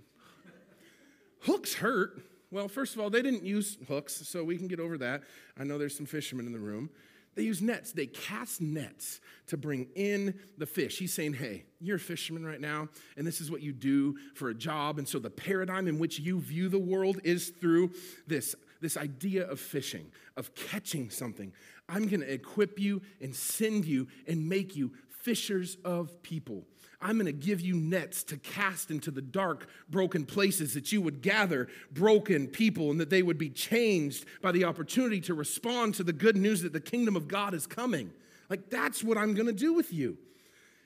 [1.42, 2.24] hooks hurt.
[2.50, 5.24] Well, first of all, they didn't use hooks, so we can get over that.
[5.60, 6.90] I know there's some fishermen in the room.
[7.36, 7.92] They use nets.
[7.92, 10.98] They cast nets to bring in the fish.
[10.98, 14.50] He's saying, hey, you're a fisherman right now, and this is what you do for
[14.50, 14.98] a job.
[14.98, 17.92] And so the paradigm in which you view the world is through
[18.26, 21.54] this, this idea of fishing, of catching something.
[21.90, 24.94] I'm going to equip you and send you and make you
[25.28, 26.64] fishers of people.
[27.02, 31.02] I'm going to give you nets to cast into the dark, broken places that you
[31.02, 35.96] would gather broken people and that they would be changed by the opportunity to respond
[35.96, 38.14] to the good news that the kingdom of God is coming.
[38.50, 40.18] Like, that's what I'm going to do with you.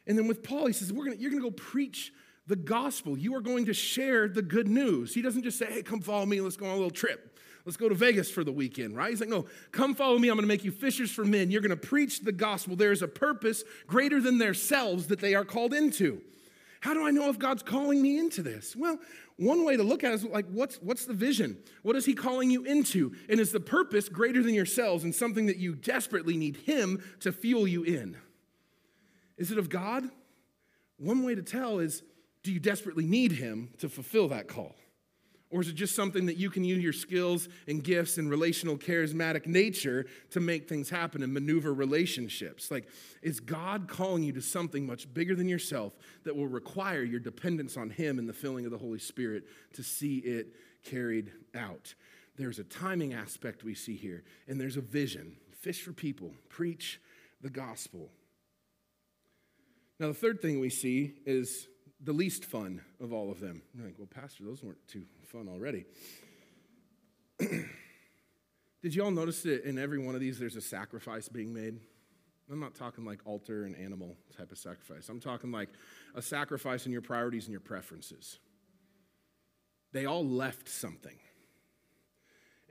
[0.08, 2.12] And then with Paul, he says, We're gonna, You're going to go preach
[2.48, 3.16] the gospel.
[3.16, 5.14] You are going to share the good news.
[5.14, 7.31] He doesn't just say, Hey, come follow me, let's go on a little trip.
[7.66, 9.10] Let's go to Vegas for the weekend, right?
[9.10, 10.30] He's like, no, come follow me.
[10.30, 11.52] I'm going to make you fishers for men.
[11.52, 12.76] You're going to preach the gospel.
[12.76, 16.22] There is a purpose greater than themselves that they are called into.
[16.80, 18.76] How do I know if God's calling me into this?
[18.76, 18.98] Well,
[19.38, 21.58] one way to look at it is like, what's, what's the vision?
[21.84, 23.16] What is He calling you into?
[23.30, 27.32] And is the purpose greater than yourselves and something that you desperately need Him to
[27.32, 28.18] fuel you in?
[29.38, 30.10] Is it of God?
[30.98, 32.02] One way to tell is,
[32.42, 34.76] do you desperately need Him to fulfill that call?
[35.52, 38.78] Or is it just something that you can use your skills and gifts and relational
[38.78, 42.72] charismatic nature to make things happen and maneuver relationships?
[42.72, 42.88] Like,
[43.22, 47.76] is God calling you to something much bigger than yourself that will require your dependence
[47.76, 51.94] on Him and the filling of the Holy Spirit to see it carried out?
[52.38, 55.36] There's a timing aspect we see here, and there's a vision.
[55.52, 57.02] Fish for people, preach
[57.42, 58.10] the gospel.
[60.00, 61.68] Now, the third thing we see is
[62.04, 63.62] the least fun of all of them.
[63.76, 65.86] You're like, well, Pastor, those weren't too fun already.
[67.40, 71.80] Did you all notice that in every one of these there's a sacrifice being made?
[72.52, 75.08] I'm not talking like altar and animal type of sacrifice.
[75.08, 75.70] I'm talking like
[76.16, 78.40] a sacrifice in your priorities and your preferences.
[79.94, 81.18] They all left something.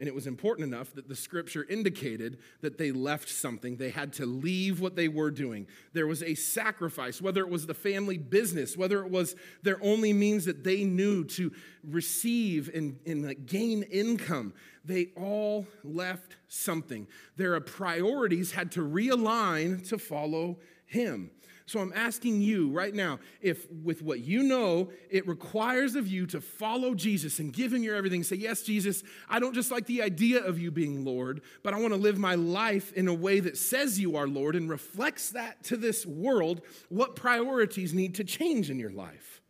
[0.01, 3.77] And it was important enough that the scripture indicated that they left something.
[3.77, 5.67] They had to leave what they were doing.
[5.93, 10.15] There was a sacrifice, whether it was the family business, whether it was their only
[10.15, 11.53] means that they knew to
[11.87, 14.55] receive and, and gain income.
[14.87, 17.07] They all left something.
[17.37, 21.31] Their priorities had to realign to follow him.
[21.71, 26.27] So I'm asking you right now if, with what you know, it requires of you
[26.27, 28.25] to follow Jesus and give him your everything.
[28.25, 31.79] Say, Yes, Jesus, I don't just like the idea of you being Lord, but I
[31.79, 35.31] want to live my life in a way that says you are Lord and reflects
[35.31, 36.63] that to this world.
[36.89, 39.41] What priorities need to change in your life?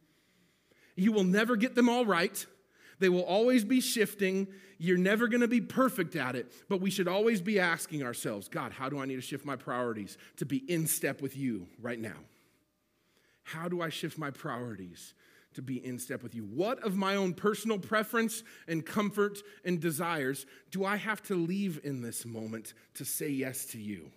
[0.96, 2.44] You will never get them all right.
[3.00, 4.46] They will always be shifting.
[4.78, 8.48] You're never going to be perfect at it, but we should always be asking ourselves
[8.48, 11.66] God, how do I need to shift my priorities to be in step with you
[11.82, 12.18] right now?
[13.42, 15.14] How do I shift my priorities
[15.54, 16.44] to be in step with you?
[16.44, 21.80] What of my own personal preference and comfort and desires do I have to leave
[21.82, 24.10] in this moment to say yes to you?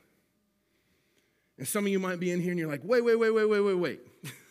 [1.57, 3.45] And some of you might be in here and you're like, wait, wait, wait, wait,
[3.45, 4.01] wait, wait, wait.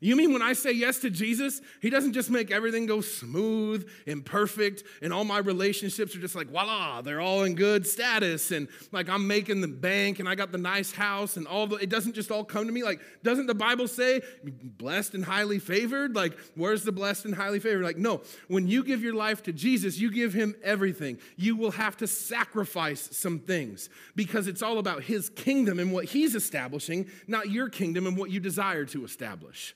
[0.00, 3.88] You mean when I say yes to Jesus, He doesn't just make everything go smooth
[4.06, 8.52] and perfect, and all my relationships are just like, voila, they're all in good status,
[8.52, 11.76] and like I'm making the bank, and I got the nice house, and all the,
[11.76, 12.84] it doesn't just all come to me.
[12.84, 16.14] Like, doesn't the Bible say blessed and highly favored?
[16.14, 17.82] Like, where's the blessed and highly favored?
[17.84, 21.18] Like, no, when you give your life to Jesus, you give Him everything.
[21.36, 26.04] You will have to sacrifice some things because it's all about His kingdom and what
[26.04, 29.74] He's establishing, not your kingdom and what you desire to establish.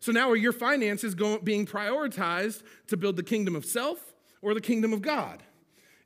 [0.00, 4.54] So now are your finances going, being prioritized to build the kingdom of self or
[4.54, 5.42] the kingdom of God?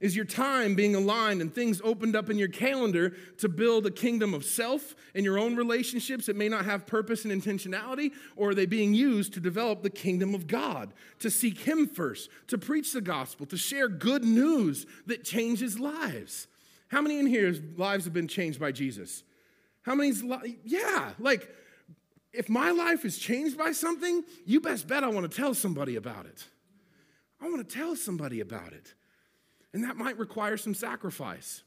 [0.01, 3.91] Is your time being aligned and things opened up in your calendar to build a
[3.91, 8.13] kingdom of self in your own relationships that may not have purpose and intentionality?
[8.37, 12.29] Or are they being used to develop the kingdom of God, to seek Him first,
[12.49, 16.49] to preach the gospel, to share good news that changes lives?
[16.89, 19.23] How many in here's lives have been changed by Jesus?
[19.83, 21.49] How many's, li- yeah, like
[22.35, 25.97] if my life is changed by something, you best bet I want to tell somebody
[25.97, 26.45] about it.
[27.41, 28.95] I want to tell somebody about it.
[29.73, 31.63] And that might require some sacrifice.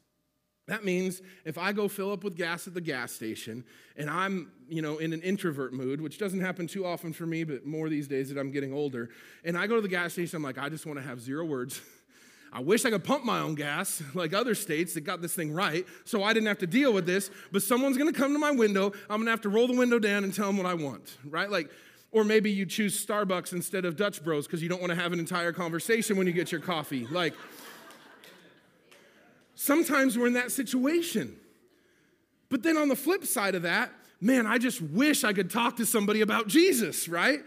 [0.67, 3.63] That means if I go fill up with gas at the gas station
[3.95, 7.45] and I'm, you know, in an introvert mood, which doesn't happen too often for me,
[7.45, 9.09] but more these days that I'm getting older,
[9.45, 11.45] and I go to the gas station, I'm like, I just want to have zero
[11.45, 11.81] words.
[12.57, 15.53] I wish I could pump my own gas like other states that got this thing
[15.53, 17.29] right, so I didn't have to deal with this.
[17.51, 20.23] But someone's gonna come to my window, I'm gonna have to roll the window down
[20.23, 21.49] and tell them what I want, right?
[21.49, 21.69] Like,
[22.11, 25.19] or maybe you choose Starbucks instead of Dutch Bros because you don't wanna have an
[25.19, 27.05] entire conversation when you get your coffee.
[27.05, 27.33] Like,
[29.59, 31.35] Sometimes we're in that situation.
[32.47, 33.91] But then on the flip side of that,
[34.21, 37.39] man, I just wish I could talk to somebody about Jesus, right?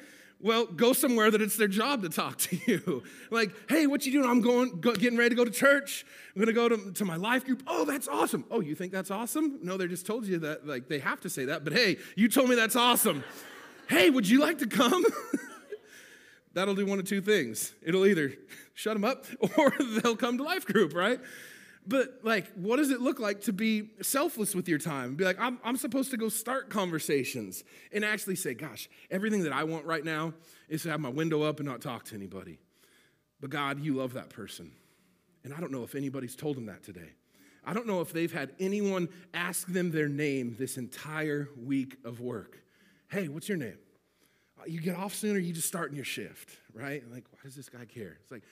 [0.43, 3.03] Well, go somewhere that it's their job to talk to you.
[3.31, 4.29] like, hey, what you doing?
[4.29, 6.07] I'm going, go, getting ready to go to church.
[6.35, 7.63] I'm gonna go to, to my life group.
[7.67, 8.45] Oh, that's awesome.
[8.51, 9.59] Oh, you think that's awesome?
[9.63, 12.29] No, they just told you that, like, they have to say that, but hey, you
[12.29, 13.23] told me that's awesome.
[13.89, 15.05] hey, would you like to come?
[16.55, 17.75] That'll do one of two things.
[17.83, 18.33] It'll either
[18.75, 19.27] shut them up
[19.59, 21.21] or they'll come to life group, right?
[21.87, 25.15] But like, what does it look like to be selfless with your time?
[25.15, 29.53] Be like, I'm, I'm supposed to go start conversations and actually say, gosh, everything that
[29.53, 30.35] I want right now
[30.69, 32.59] is to have my window up and not talk to anybody.
[33.41, 34.73] But God, you love that person.
[35.43, 37.11] And I don't know if anybody's told them that today.
[37.65, 42.21] I don't know if they've had anyone ask them their name this entire week of
[42.21, 42.59] work.
[43.09, 43.79] Hey, what's your name?
[44.59, 47.03] Uh, you get off sooner, you just start in your shift, right?
[47.13, 48.19] Like, why does this guy care?
[48.23, 48.43] It's like,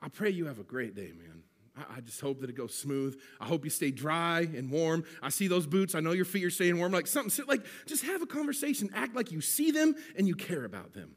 [0.00, 1.42] I pray you have a great day, man.
[1.76, 3.20] I just hope that it goes smooth.
[3.40, 5.04] I hope you stay dry and warm.
[5.22, 5.94] I see those boots.
[5.94, 6.92] I know your feet are staying warm.
[6.92, 8.88] Like something, like just have a conversation.
[8.94, 11.16] Act like you see them and you care about them.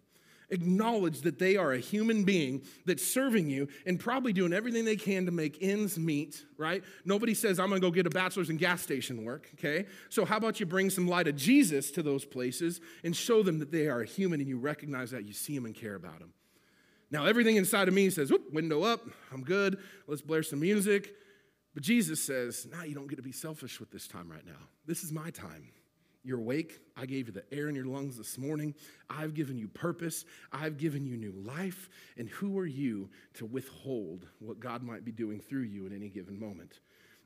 [0.51, 4.95] Acknowledge that they are a human being that's serving you and probably doing everything they
[4.95, 6.83] can to make ends meet, right?
[7.05, 9.85] Nobody says, I'm gonna go get a bachelor's in gas station work, okay?
[10.09, 13.59] So, how about you bring some light of Jesus to those places and show them
[13.59, 16.17] that they are a human and you recognize that, you see them and care about
[16.17, 16.33] them?
[17.11, 19.01] Now, everything inside of me says, whoop, window up,
[19.33, 21.13] I'm good, let's blare some music.
[21.73, 24.67] But Jesus says, nah, you don't get to be selfish with this time right now.
[24.85, 25.69] This is my time.
[26.23, 26.79] You're awake.
[26.97, 28.75] I gave you the air in your lungs this morning.
[29.09, 30.25] I've given you purpose.
[30.51, 31.89] I've given you new life.
[32.17, 36.09] And who are you to withhold what God might be doing through you in any
[36.09, 36.81] given moment?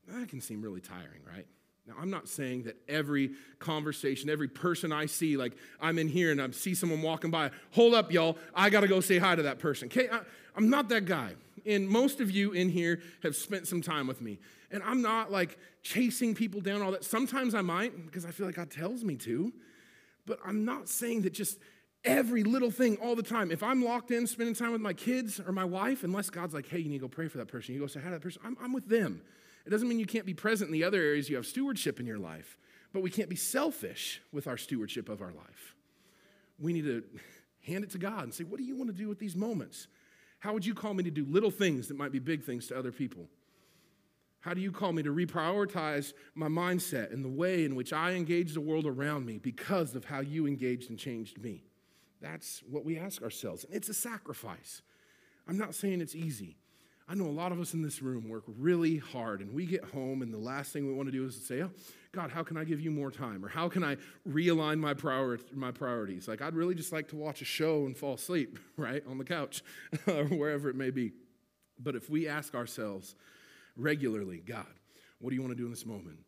[0.07, 1.47] That can seem really tiring, right?
[1.87, 6.31] Now, I'm not saying that every conversation, every person I see, like I'm in here
[6.31, 9.43] and I see someone walking by, hold up, y'all, I gotta go say hi to
[9.43, 9.87] that person.
[9.87, 10.21] Okay, I,
[10.55, 11.33] I'm not that guy.
[11.65, 14.39] And most of you in here have spent some time with me.
[14.71, 17.03] And I'm not like chasing people down, all that.
[17.03, 19.53] Sometimes I might because I feel like God tells me to.
[20.25, 21.59] But I'm not saying that just
[22.05, 23.51] every little thing all the time.
[23.51, 26.67] If I'm locked in spending time with my kids or my wife, unless God's like,
[26.67, 28.21] hey, you need to go pray for that person, you go say hi to that
[28.21, 29.21] person, I'm, I'm with them.
[29.65, 32.05] It doesn't mean you can't be present in the other areas you have stewardship in
[32.05, 32.57] your life,
[32.91, 35.75] but we can't be selfish with our stewardship of our life.
[36.59, 37.03] We need to
[37.65, 39.87] hand it to God and say, What do you want to do with these moments?
[40.39, 42.77] How would you call me to do little things that might be big things to
[42.77, 43.27] other people?
[44.41, 48.11] How do you call me to reprioritize my mindset and the way in which I
[48.11, 51.63] engage the world around me because of how you engaged and changed me?
[52.19, 53.63] That's what we ask ourselves.
[53.63, 54.81] And it's a sacrifice.
[55.47, 56.57] I'm not saying it's easy.
[57.07, 59.83] I know a lot of us in this room work really hard, and we get
[59.83, 61.71] home, and the last thing we want to do is to say, Oh,
[62.13, 63.43] God, how can I give you more time?
[63.43, 66.27] Or how can I realign my, prior- my priorities?
[66.27, 69.25] Like, I'd really just like to watch a show and fall asleep, right, on the
[69.25, 69.63] couch,
[70.07, 71.11] or wherever it may be.
[71.77, 73.15] But if we ask ourselves
[73.75, 74.65] regularly, God,
[75.19, 76.19] what do you want to do in this moment?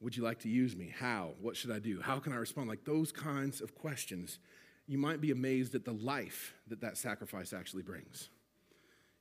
[0.00, 0.94] Would you like to use me?
[0.96, 1.32] How?
[1.40, 2.00] What should I do?
[2.00, 2.68] How can I respond?
[2.68, 4.38] Like those kinds of questions,
[4.86, 8.30] you might be amazed at the life that that sacrifice actually brings.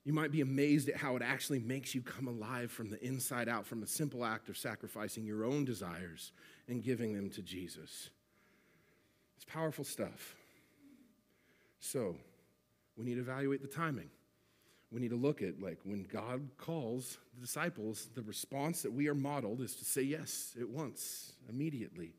[0.05, 3.49] You might be amazed at how it actually makes you come alive from the inside
[3.49, 6.31] out, from a simple act of sacrificing your own desires
[6.67, 8.09] and giving them to Jesus.
[9.35, 10.35] It's powerful stuff.
[11.79, 12.15] So,
[12.97, 14.09] we need to evaluate the timing.
[14.91, 19.07] We need to look at, like, when God calls the disciples, the response that we
[19.07, 22.15] are modeled is to say yes at once, immediately.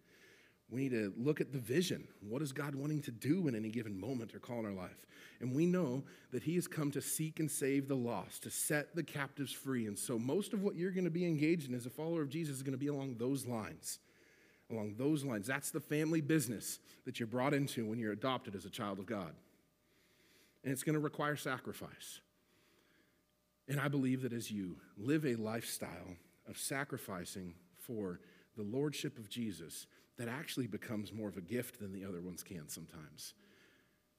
[0.70, 2.06] We need to look at the vision.
[2.20, 5.06] What is God wanting to do in any given moment or call in our life?
[5.40, 8.94] And we know that He has come to seek and save the lost, to set
[8.94, 9.86] the captives free.
[9.86, 12.28] And so, most of what you're going to be engaged in as a follower of
[12.28, 13.98] Jesus is going to be along those lines.
[14.70, 15.48] Along those lines.
[15.48, 19.06] That's the family business that you're brought into when you're adopted as a child of
[19.06, 19.32] God.
[20.62, 22.20] And it's going to require sacrifice.
[23.66, 26.16] And I believe that as you live a lifestyle
[26.48, 28.20] of sacrificing for
[28.56, 29.86] the lordship of Jesus,
[30.20, 33.32] that actually becomes more of a gift than the other ones can sometimes.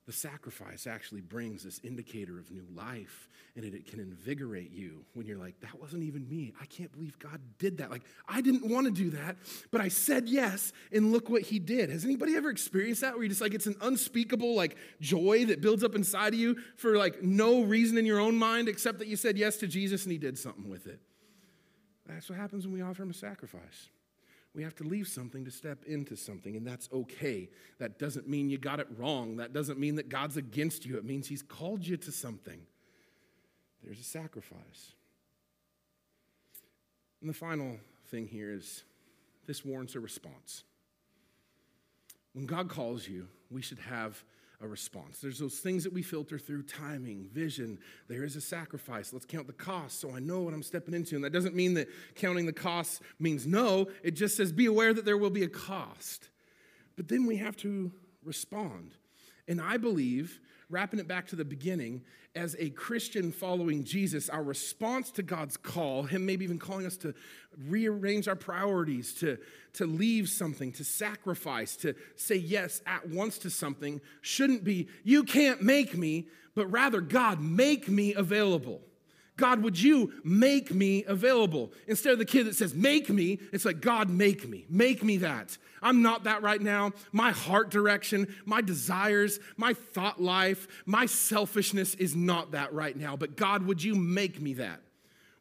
[0.07, 5.05] The sacrifice actually brings this indicator of new life, and it, it, can invigorate you
[5.13, 6.53] when you're like, that wasn't even me.
[6.59, 7.91] I can't believe God did that.
[7.91, 9.37] Like, I didn't want to do that,
[9.69, 11.91] but I said yes, and look what He did.
[11.91, 15.61] Has anybody ever experienced that where you just like, it's an unspeakable like joy that
[15.61, 19.07] builds up inside of you for like no reason in your own mind except that
[19.07, 20.99] you said yes to Jesus and He did something with it?
[22.07, 23.89] That's what happens when we offer Him a sacrifice.
[24.53, 27.49] We have to leave something to step into something, and that's okay.
[27.79, 29.37] That doesn't mean you got it wrong.
[29.37, 30.97] That doesn't mean that God's against you.
[30.97, 32.59] It means He's called you to something.
[33.83, 34.93] There's a sacrifice.
[37.21, 37.77] And the final
[38.07, 38.83] thing here is
[39.47, 40.63] this warrants a response.
[42.33, 44.23] When God calls you, we should have
[44.61, 45.19] a response.
[45.19, 47.79] There's those things that we filter through timing, vision.
[48.07, 49.11] There is a sacrifice.
[49.11, 51.15] Let's count the cost so I know what I'm stepping into.
[51.15, 54.93] And that doesn't mean that counting the costs means no, it just says be aware
[54.93, 56.29] that there will be a cost.
[56.95, 57.91] But then we have to
[58.23, 58.95] respond.
[59.47, 60.39] And I believe
[60.69, 62.01] wrapping it back to the beginning,
[62.35, 66.97] as a Christian following Jesus, our response to God's call, Him maybe even calling us
[66.97, 67.13] to
[67.67, 69.37] rearrange our priorities, to,
[69.73, 75.23] to leave something, to sacrifice, to say yes at once to something, shouldn't be, you
[75.23, 78.81] can't make me, but rather, God, make me available.
[79.41, 81.73] God, would you make me available?
[81.87, 84.67] Instead of the kid that says, make me, it's like, God, make me.
[84.69, 85.57] Make me that.
[85.81, 86.91] I'm not that right now.
[87.11, 93.17] My heart direction, my desires, my thought life, my selfishness is not that right now.
[93.17, 94.79] But God, would you make me that?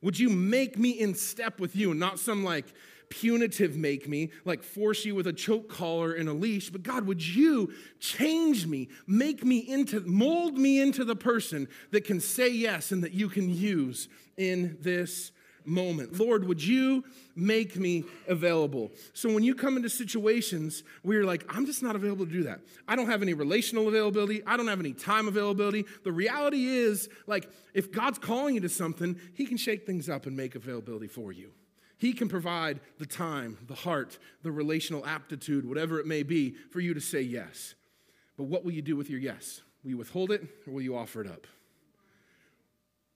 [0.02, 2.66] Would you make me in step with you, not some like
[3.10, 7.06] punitive make me, like force you with a choke collar and a leash, but God,
[7.06, 12.48] would you change me, make me into, mold me into the person that can say
[12.48, 15.32] yes and that you can use in this
[15.66, 16.18] moment.
[16.18, 17.04] Lord, would you
[17.36, 18.90] make me available?
[19.12, 22.42] So when you come into situations where you're like, I'm just not available to do
[22.44, 22.60] that.
[22.88, 24.42] I don't have any relational availability.
[24.46, 25.84] I don't have any time availability.
[26.04, 30.26] The reality is, like, if God's calling you to something, He can shake things up
[30.26, 31.52] and make availability for you.
[31.98, 36.80] He can provide the time, the heart, the relational aptitude, whatever it may be, for
[36.80, 37.74] you to say yes.
[38.36, 39.60] But what will you do with your yes?
[39.82, 41.46] Will you withhold it or will you offer it up?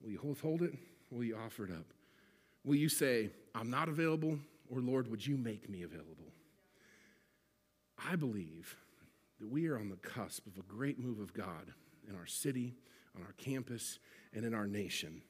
[0.03, 0.75] Will you withhold it
[1.15, 1.87] will you offer it up?
[2.65, 4.39] Will you say, I'm not available,
[4.71, 6.33] or Lord, would you make me available?
[8.11, 8.77] I believe
[9.41, 11.73] that we are on the cusp of a great move of God
[12.09, 12.75] in our city,
[13.17, 13.99] on our campus,
[14.33, 15.23] and in our nation.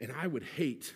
[0.00, 0.92] And I would hate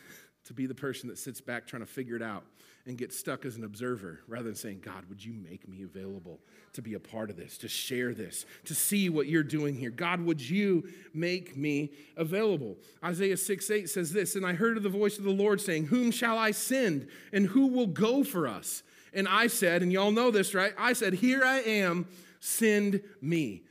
[0.48, 2.42] to be the person that sits back trying to figure it out
[2.86, 6.40] and get stuck as an observer rather than saying, God, would you make me available
[6.72, 9.90] to be a part of this, to share this, to see what you're doing here?
[9.90, 12.78] God, would you make me available?
[13.04, 15.88] Isaiah 6 8 says this, and I heard of the voice of the Lord saying,
[15.88, 18.82] Whom shall I send and who will go for us?
[19.12, 20.72] And I said, and y'all know this, right?
[20.78, 22.06] I said, Here I am,
[22.40, 23.64] send me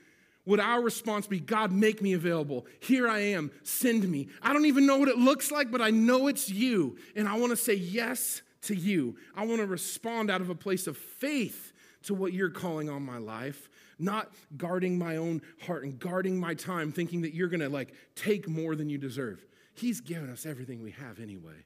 [0.48, 2.66] would our response be, God, make me available?
[2.80, 4.30] Here I am, send me.
[4.42, 6.98] I don't even know what it looks like, but I know it's you.
[7.18, 9.18] And I want to say yes to you.
[9.36, 11.74] I want to respond out of a place of faith
[12.04, 13.70] to what you're calling on my life,
[14.00, 17.94] not guarding my own heart and guarding my time, thinking that you're going to like
[18.16, 19.46] take more than you deserve.
[19.74, 21.66] He's given us everything we have anyway.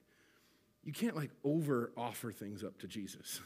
[0.82, 3.40] You can't like over offer things up to Jesus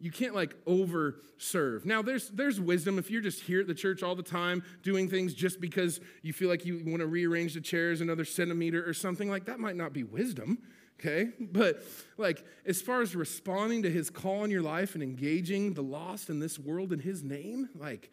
[0.00, 1.84] you can't like over serve.
[1.84, 5.08] Now there's there's wisdom if you're just here at the church all the time doing
[5.08, 8.94] things just because you feel like you want to rearrange the chairs another centimeter or
[8.94, 10.58] something like that might not be wisdom,
[11.00, 11.30] okay?
[11.40, 11.82] But
[12.16, 16.30] like as far as responding to his call in your life and engaging the lost
[16.30, 18.10] in this world in his name, like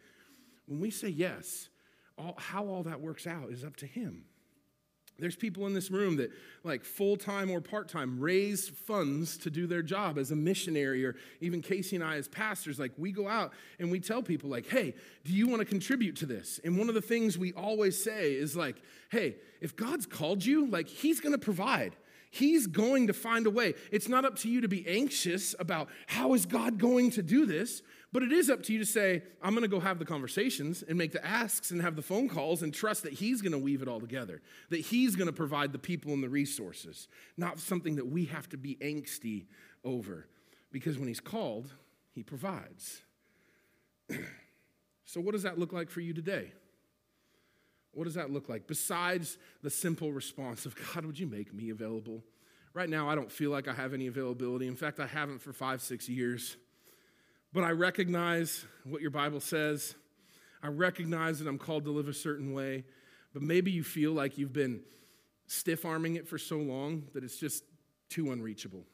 [0.66, 1.68] when we say yes,
[2.18, 4.24] all, how all that works out is up to him.
[5.18, 6.30] There's people in this room that,
[6.62, 11.06] like full time or part time, raise funds to do their job as a missionary,
[11.06, 12.78] or even Casey and I as pastors.
[12.78, 14.94] Like, we go out and we tell people, like, hey,
[15.24, 16.60] do you want to contribute to this?
[16.64, 18.76] And one of the things we always say is, like,
[19.10, 21.96] hey, if God's called you, like, He's going to provide.
[22.30, 23.74] He's going to find a way.
[23.90, 27.46] It's not up to you to be anxious about how is God going to do
[27.46, 27.80] this.
[28.12, 30.82] But it is up to you to say, I'm going to go have the conversations
[30.82, 33.58] and make the asks and have the phone calls and trust that He's going to
[33.58, 37.58] weave it all together, that He's going to provide the people and the resources, not
[37.58, 39.46] something that we have to be angsty
[39.84, 40.26] over.
[40.70, 41.72] Because when He's called,
[42.12, 43.02] He provides.
[45.04, 46.52] so, what does that look like for you today?
[47.92, 48.66] What does that look like?
[48.66, 52.22] Besides the simple response of, God, would you make me available?
[52.74, 54.66] Right now, I don't feel like I have any availability.
[54.66, 56.58] In fact, I haven't for five, six years.
[57.52, 59.94] But I recognize what your Bible says.
[60.62, 62.84] I recognize that I'm called to live a certain way.
[63.32, 64.80] But maybe you feel like you've been
[65.46, 67.64] stiff arming it for so long that it's just
[68.08, 68.84] too unreachable.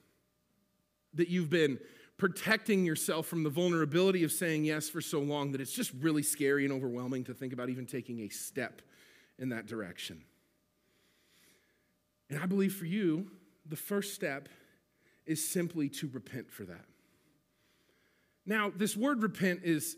[1.15, 1.79] That you've been
[2.19, 6.23] protecting yourself from the vulnerability of saying yes for so long that it's just really
[6.23, 8.83] scary and overwhelming to think about even taking a step
[9.39, 10.23] in that direction.
[12.31, 13.31] And I believe for you,
[13.67, 14.49] the first step
[15.27, 16.85] is simply to repent for that.
[18.45, 19.97] Now, this word repent is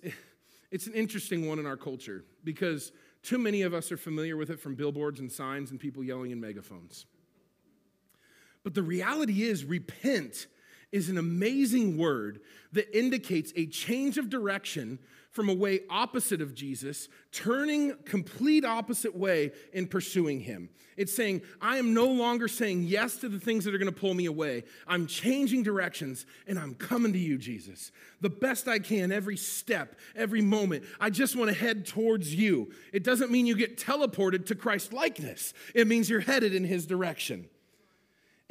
[0.70, 2.92] it's an interesting one in our culture because
[3.22, 6.30] too many of us are familiar with it from billboards and signs and people yelling
[6.30, 7.06] in megaphones.
[8.62, 10.46] But the reality is repent
[10.92, 12.40] is an amazing word
[12.72, 14.98] that indicates a change of direction
[15.34, 20.68] from a way opposite of Jesus, turning complete opposite way in pursuing him.
[20.96, 24.00] It's saying, I am no longer saying yes to the things that are going to
[24.00, 24.62] pull me away.
[24.86, 27.90] I'm changing directions and I'm coming to you, Jesus.
[28.20, 30.84] The best I can every step, every moment.
[31.00, 32.70] I just want to head towards you.
[32.92, 35.52] It doesn't mean you get teleported to Christ likeness.
[35.74, 37.48] It means you're headed in his direction.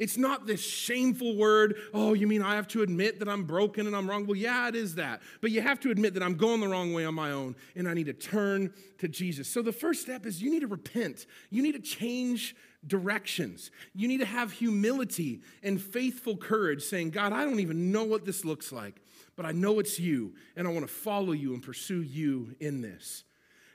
[0.00, 3.86] It's not this shameful word, oh, you mean I have to admit that I'm broken
[3.86, 4.26] and I'm wrong?
[4.26, 5.22] Well, yeah, it is that.
[5.40, 7.88] But you have to admit that I'm going the wrong way on my own and
[7.88, 9.48] I need to turn to Jesus.
[9.48, 11.26] So the first step is you need to repent.
[11.50, 13.70] You need to change directions.
[13.94, 18.24] You need to have humility and faithful courage, saying, God, I don't even know what
[18.24, 19.00] this looks like,
[19.36, 22.80] but I know it's you and I want to follow you and pursue you in
[22.80, 23.22] this.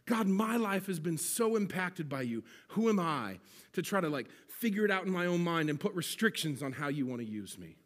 [0.05, 2.43] God, my life has been so impacted by you.
[2.69, 3.37] Who am I
[3.73, 4.27] to try to like
[4.59, 7.27] figure it out in my own mind and put restrictions on how you want to
[7.27, 7.77] use me.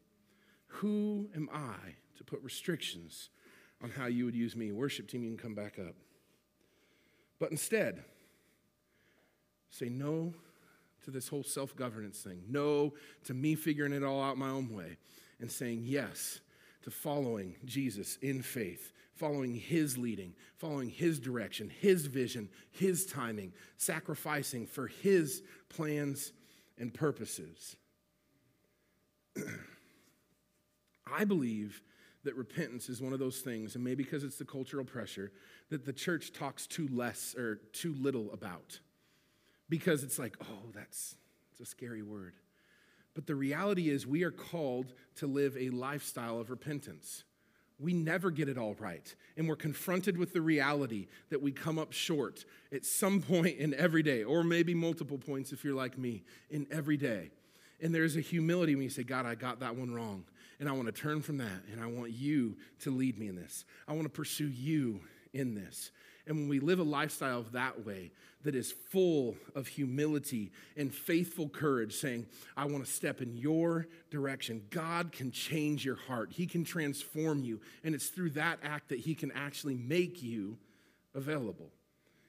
[0.68, 1.76] Who am I
[2.18, 3.30] to put restrictions
[3.82, 4.72] on how you would use me?
[4.72, 5.94] Worship team, you can come back up.
[7.40, 8.04] But instead,
[9.70, 10.34] say no
[11.06, 12.94] to this whole self governance thing, no
[13.26, 14.98] to me figuring it all out my own way,
[15.40, 16.40] and saying yes
[16.82, 23.54] to following Jesus in faith, following his leading, following his direction, his vision, his timing,
[23.78, 26.32] sacrificing for his plans
[26.78, 27.76] and purposes.
[31.12, 31.82] I believe
[32.24, 35.32] that repentance is one of those things, and maybe because it's the cultural pressure,
[35.70, 38.80] that the church talks too less or too little about.
[39.70, 41.16] Because it's like, oh, that's
[41.52, 42.34] it's a scary word.
[43.14, 47.24] But the reality is, we are called to live a lifestyle of repentance.
[47.84, 49.14] We never get it all right.
[49.36, 53.74] And we're confronted with the reality that we come up short at some point in
[53.74, 57.32] every day, or maybe multiple points if you're like me, in every day.
[57.82, 60.24] And there's a humility when you say, God, I got that one wrong.
[60.60, 61.64] And I want to turn from that.
[61.72, 63.66] And I want you to lead me in this.
[63.86, 65.02] I want to pursue you
[65.34, 65.92] in this.
[66.26, 68.12] And when we live a lifestyle of that way,
[68.44, 73.88] that is full of humility and faithful courage, saying, I want to step in your
[74.10, 76.32] direction, God can change your heart.
[76.32, 77.62] He can transform you.
[77.84, 80.58] And it's through that act that He can actually make you
[81.16, 81.72] available.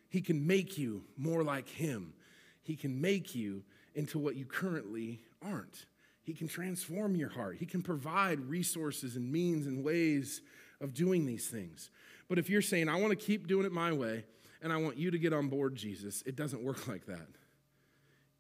[0.09, 2.15] He can make you more like Him.
[2.63, 3.63] He can make you
[3.95, 5.87] into what you currently aren't.
[6.23, 7.57] He can transform your heart.
[7.59, 10.41] He can provide resources and means and ways
[10.81, 11.91] of doing these things.
[12.29, 14.25] But if you're saying, I want to keep doing it my way
[14.63, 17.29] and I want you to get on board, Jesus, it doesn't work like that.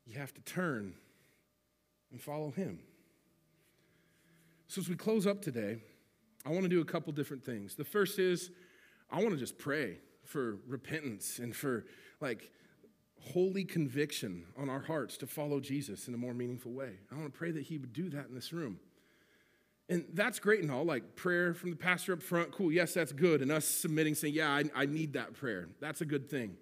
[0.06, 0.94] You have to turn
[2.10, 2.80] and follow him.
[4.68, 5.78] So as we close up today,
[6.46, 7.74] I want to do a couple different things.
[7.74, 8.50] The first is
[9.10, 11.84] I want to just pray for repentance and for
[12.20, 12.50] like
[13.20, 16.98] holy conviction on our hearts to follow Jesus in a more meaningful way.
[17.10, 18.78] I want to pray that he would do that in this room.
[19.88, 23.12] And that's great and all, like prayer from the pastor up front, cool, yes, that's
[23.12, 23.42] good.
[23.42, 25.68] And us submitting, saying, yeah, I, I need that prayer.
[25.80, 26.56] That's a good thing.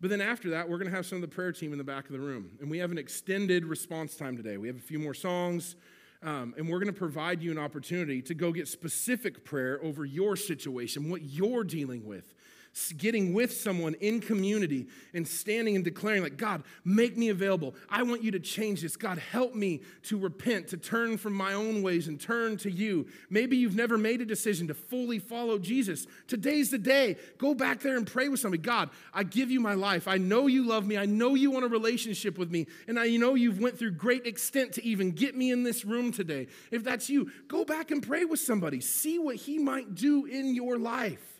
[0.00, 1.84] But then after that, we're going to have some of the prayer team in the
[1.84, 2.52] back of the room.
[2.60, 4.56] And we have an extended response time today.
[4.56, 5.76] We have a few more songs,
[6.22, 10.04] um, and we're going to provide you an opportunity to go get specific prayer over
[10.04, 12.34] your situation, what you're dealing with
[12.96, 17.74] getting with someone in community and standing and declaring, like, God, make me available.
[17.88, 18.96] I want you to change this.
[18.96, 23.06] God, help me to repent, to turn from my own ways and turn to you.
[23.28, 26.06] Maybe you've never made a decision to fully follow Jesus.
[26.26, 27.16] Today's the day.
[27.38, 28.62] Go back there and pray with somebody.
[28.62, 30.08] God, I give you my life.
[30.08, 30.96] I know you love me.
[30.96, 32.66] I know you want a relationship with me.
[32.88, 36.10] And I know you've went through great extent to even get me in this room
[36.10, 36.48] today.
[36.70, 38.80] If that's you, go back and pray with somebody.
[38.80, 41.31] See what he might do in your life.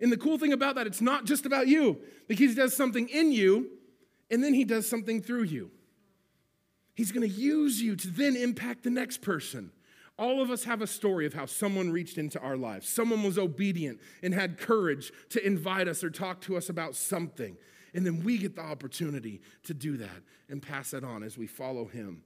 [0.00, 3.08] And the cool thing about that, it's not just about you, because he does something
[3.08, 3.70] in you,
[4.30, 5.70] and then he does something through you.
[6.94, 9.72] He's going to use you to then impact the next person.
[10.18, 12.88] All of us have a story of how someone reached into our lives.
[12.88, 17.56] Someone was obedient and had courage to invite us or talk to us about something.
[17.94, 21.46] And then we get the opportunity to do that and pass that on as we
[21.46, 22.22] follow him.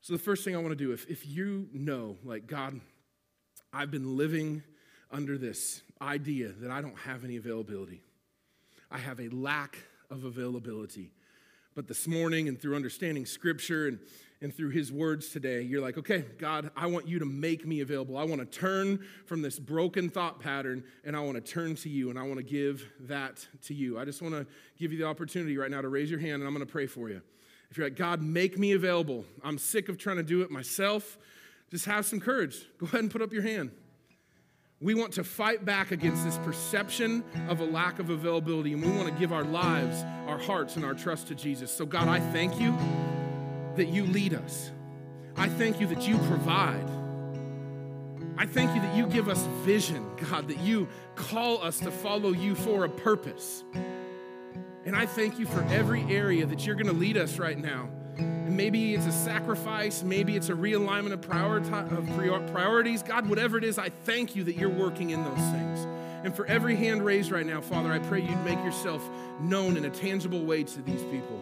[0.00, 2.80] So, the first thing I want to do, if, if you know, like, God,
[3.72, 4.62] I've been living
[5.12, 8.02] under this idea that I don't have any availability.
[8.90, 9.78] I have a lack
[10.10, 11.12] of availability.
[11.74, 13.98] But this morning and through understanding scripture and,
[14.42, 17.80] and through his words today, you're like, okay, God, I want you to make me
[17.80, 18.18] available.
[18.18, 21.88] I want to turn from this broken thought pattern and I want to turn to
[21.88, 23.98] you and I want to give that to you.
[23.98, 24.46] I just want to
[24.78, 26.86] give you the opportunity right now to raise your hand and I'm going to pray
[26.86, 27.22] for you.
[27.70, 31.16] If you're like, God, make me available, I'm sick of trying to do it myself,
[31.70, 32.66] just have some courage.
[32.76, 33.70] Go ahead and put up your hand.
[34.82, 38.90] We want to fight back against this perception of a lack of availability, and we
[38.90, 41.70] want to give our lives, our hearts, and our trust to Jesus.
[41.70, 42.76] So, God, I thank you
[43.76, 44.72] that you lead us.
[45.36, 46.84] I thank you that you provide.
[48.36, 52.32] I thank you that you give us vision, God, that you call us to follow
[52.32, 53.62] you for a purpose.
[54.84, 57.88] And I thank you for every area that you're going to lead us right now
[58.18, 63.02] and maybe it's a sacrifice, maybe it's a realignment of, of priorities.
[63.02, 65.86] God, whatever it is, I thank you that you're working in those things.
[66.24, 69.02] And for every hand raised right now, Father, I pray you'd make yourself
[69.40, 71.40] known in a tangible way to these people.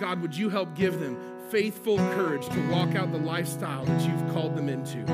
[0.00, 1.18] God, would you help give them
[1.50, 5.04] faithful courage to walk out the lifestyle that you've called them into?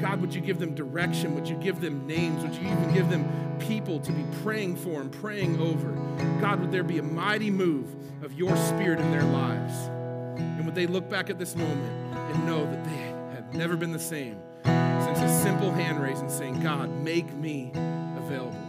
[0.00, 1.34] God, would you give them direction?
[1.34, 2.42] Would you give them names?
[2.42, 3.28] Would you even give them
[3.58, 5.92] people to be praying for and praying over?
[6.40, 9.97] God, would there be a mighty move of your spirit in their lives?
[10.38, 13.92] And would they look back at this moment and know that they have never been
[13.92, 17.70] the same since a simple hand raise and saying, God, make me
[18.16, 18.60] available.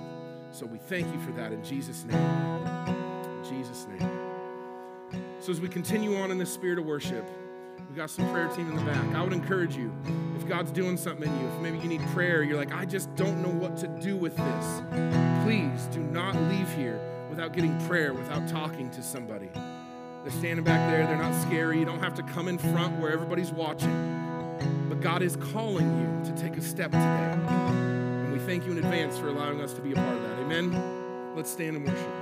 [0.52, 2.18] So we thank you for that in Jesus' name.
[2.18, 4.10] In Jesus' name.
[5.40, 7.26] So as we continue on in the spirit of worship,
[7.90, 9.16] we got some prayer team in the back.
[9.16, 9.94] I would encourage you,
[10.36, 13.14] if God's doing something in you, if maybe you need prayer, you're like, I just
[13.16, 14.82] don't know what to do with this.
[15.44, 17.00] Please do not leave here
[17.30, 19.50] without getting prayer, without talking to somebody.
[20.30, 21.80] They're standing back there, they're not scary.
[21.80, 23.90] You don't have to come in front where everybody's watching.
[24.88, 27.04] But God is calling you to take a step today.
[27.48, 30.38] And we thank you in advance for allowing us to be a part of that.
[30.38, 31.36] Amen.
[31.36, 32.19] Let's stand and worship.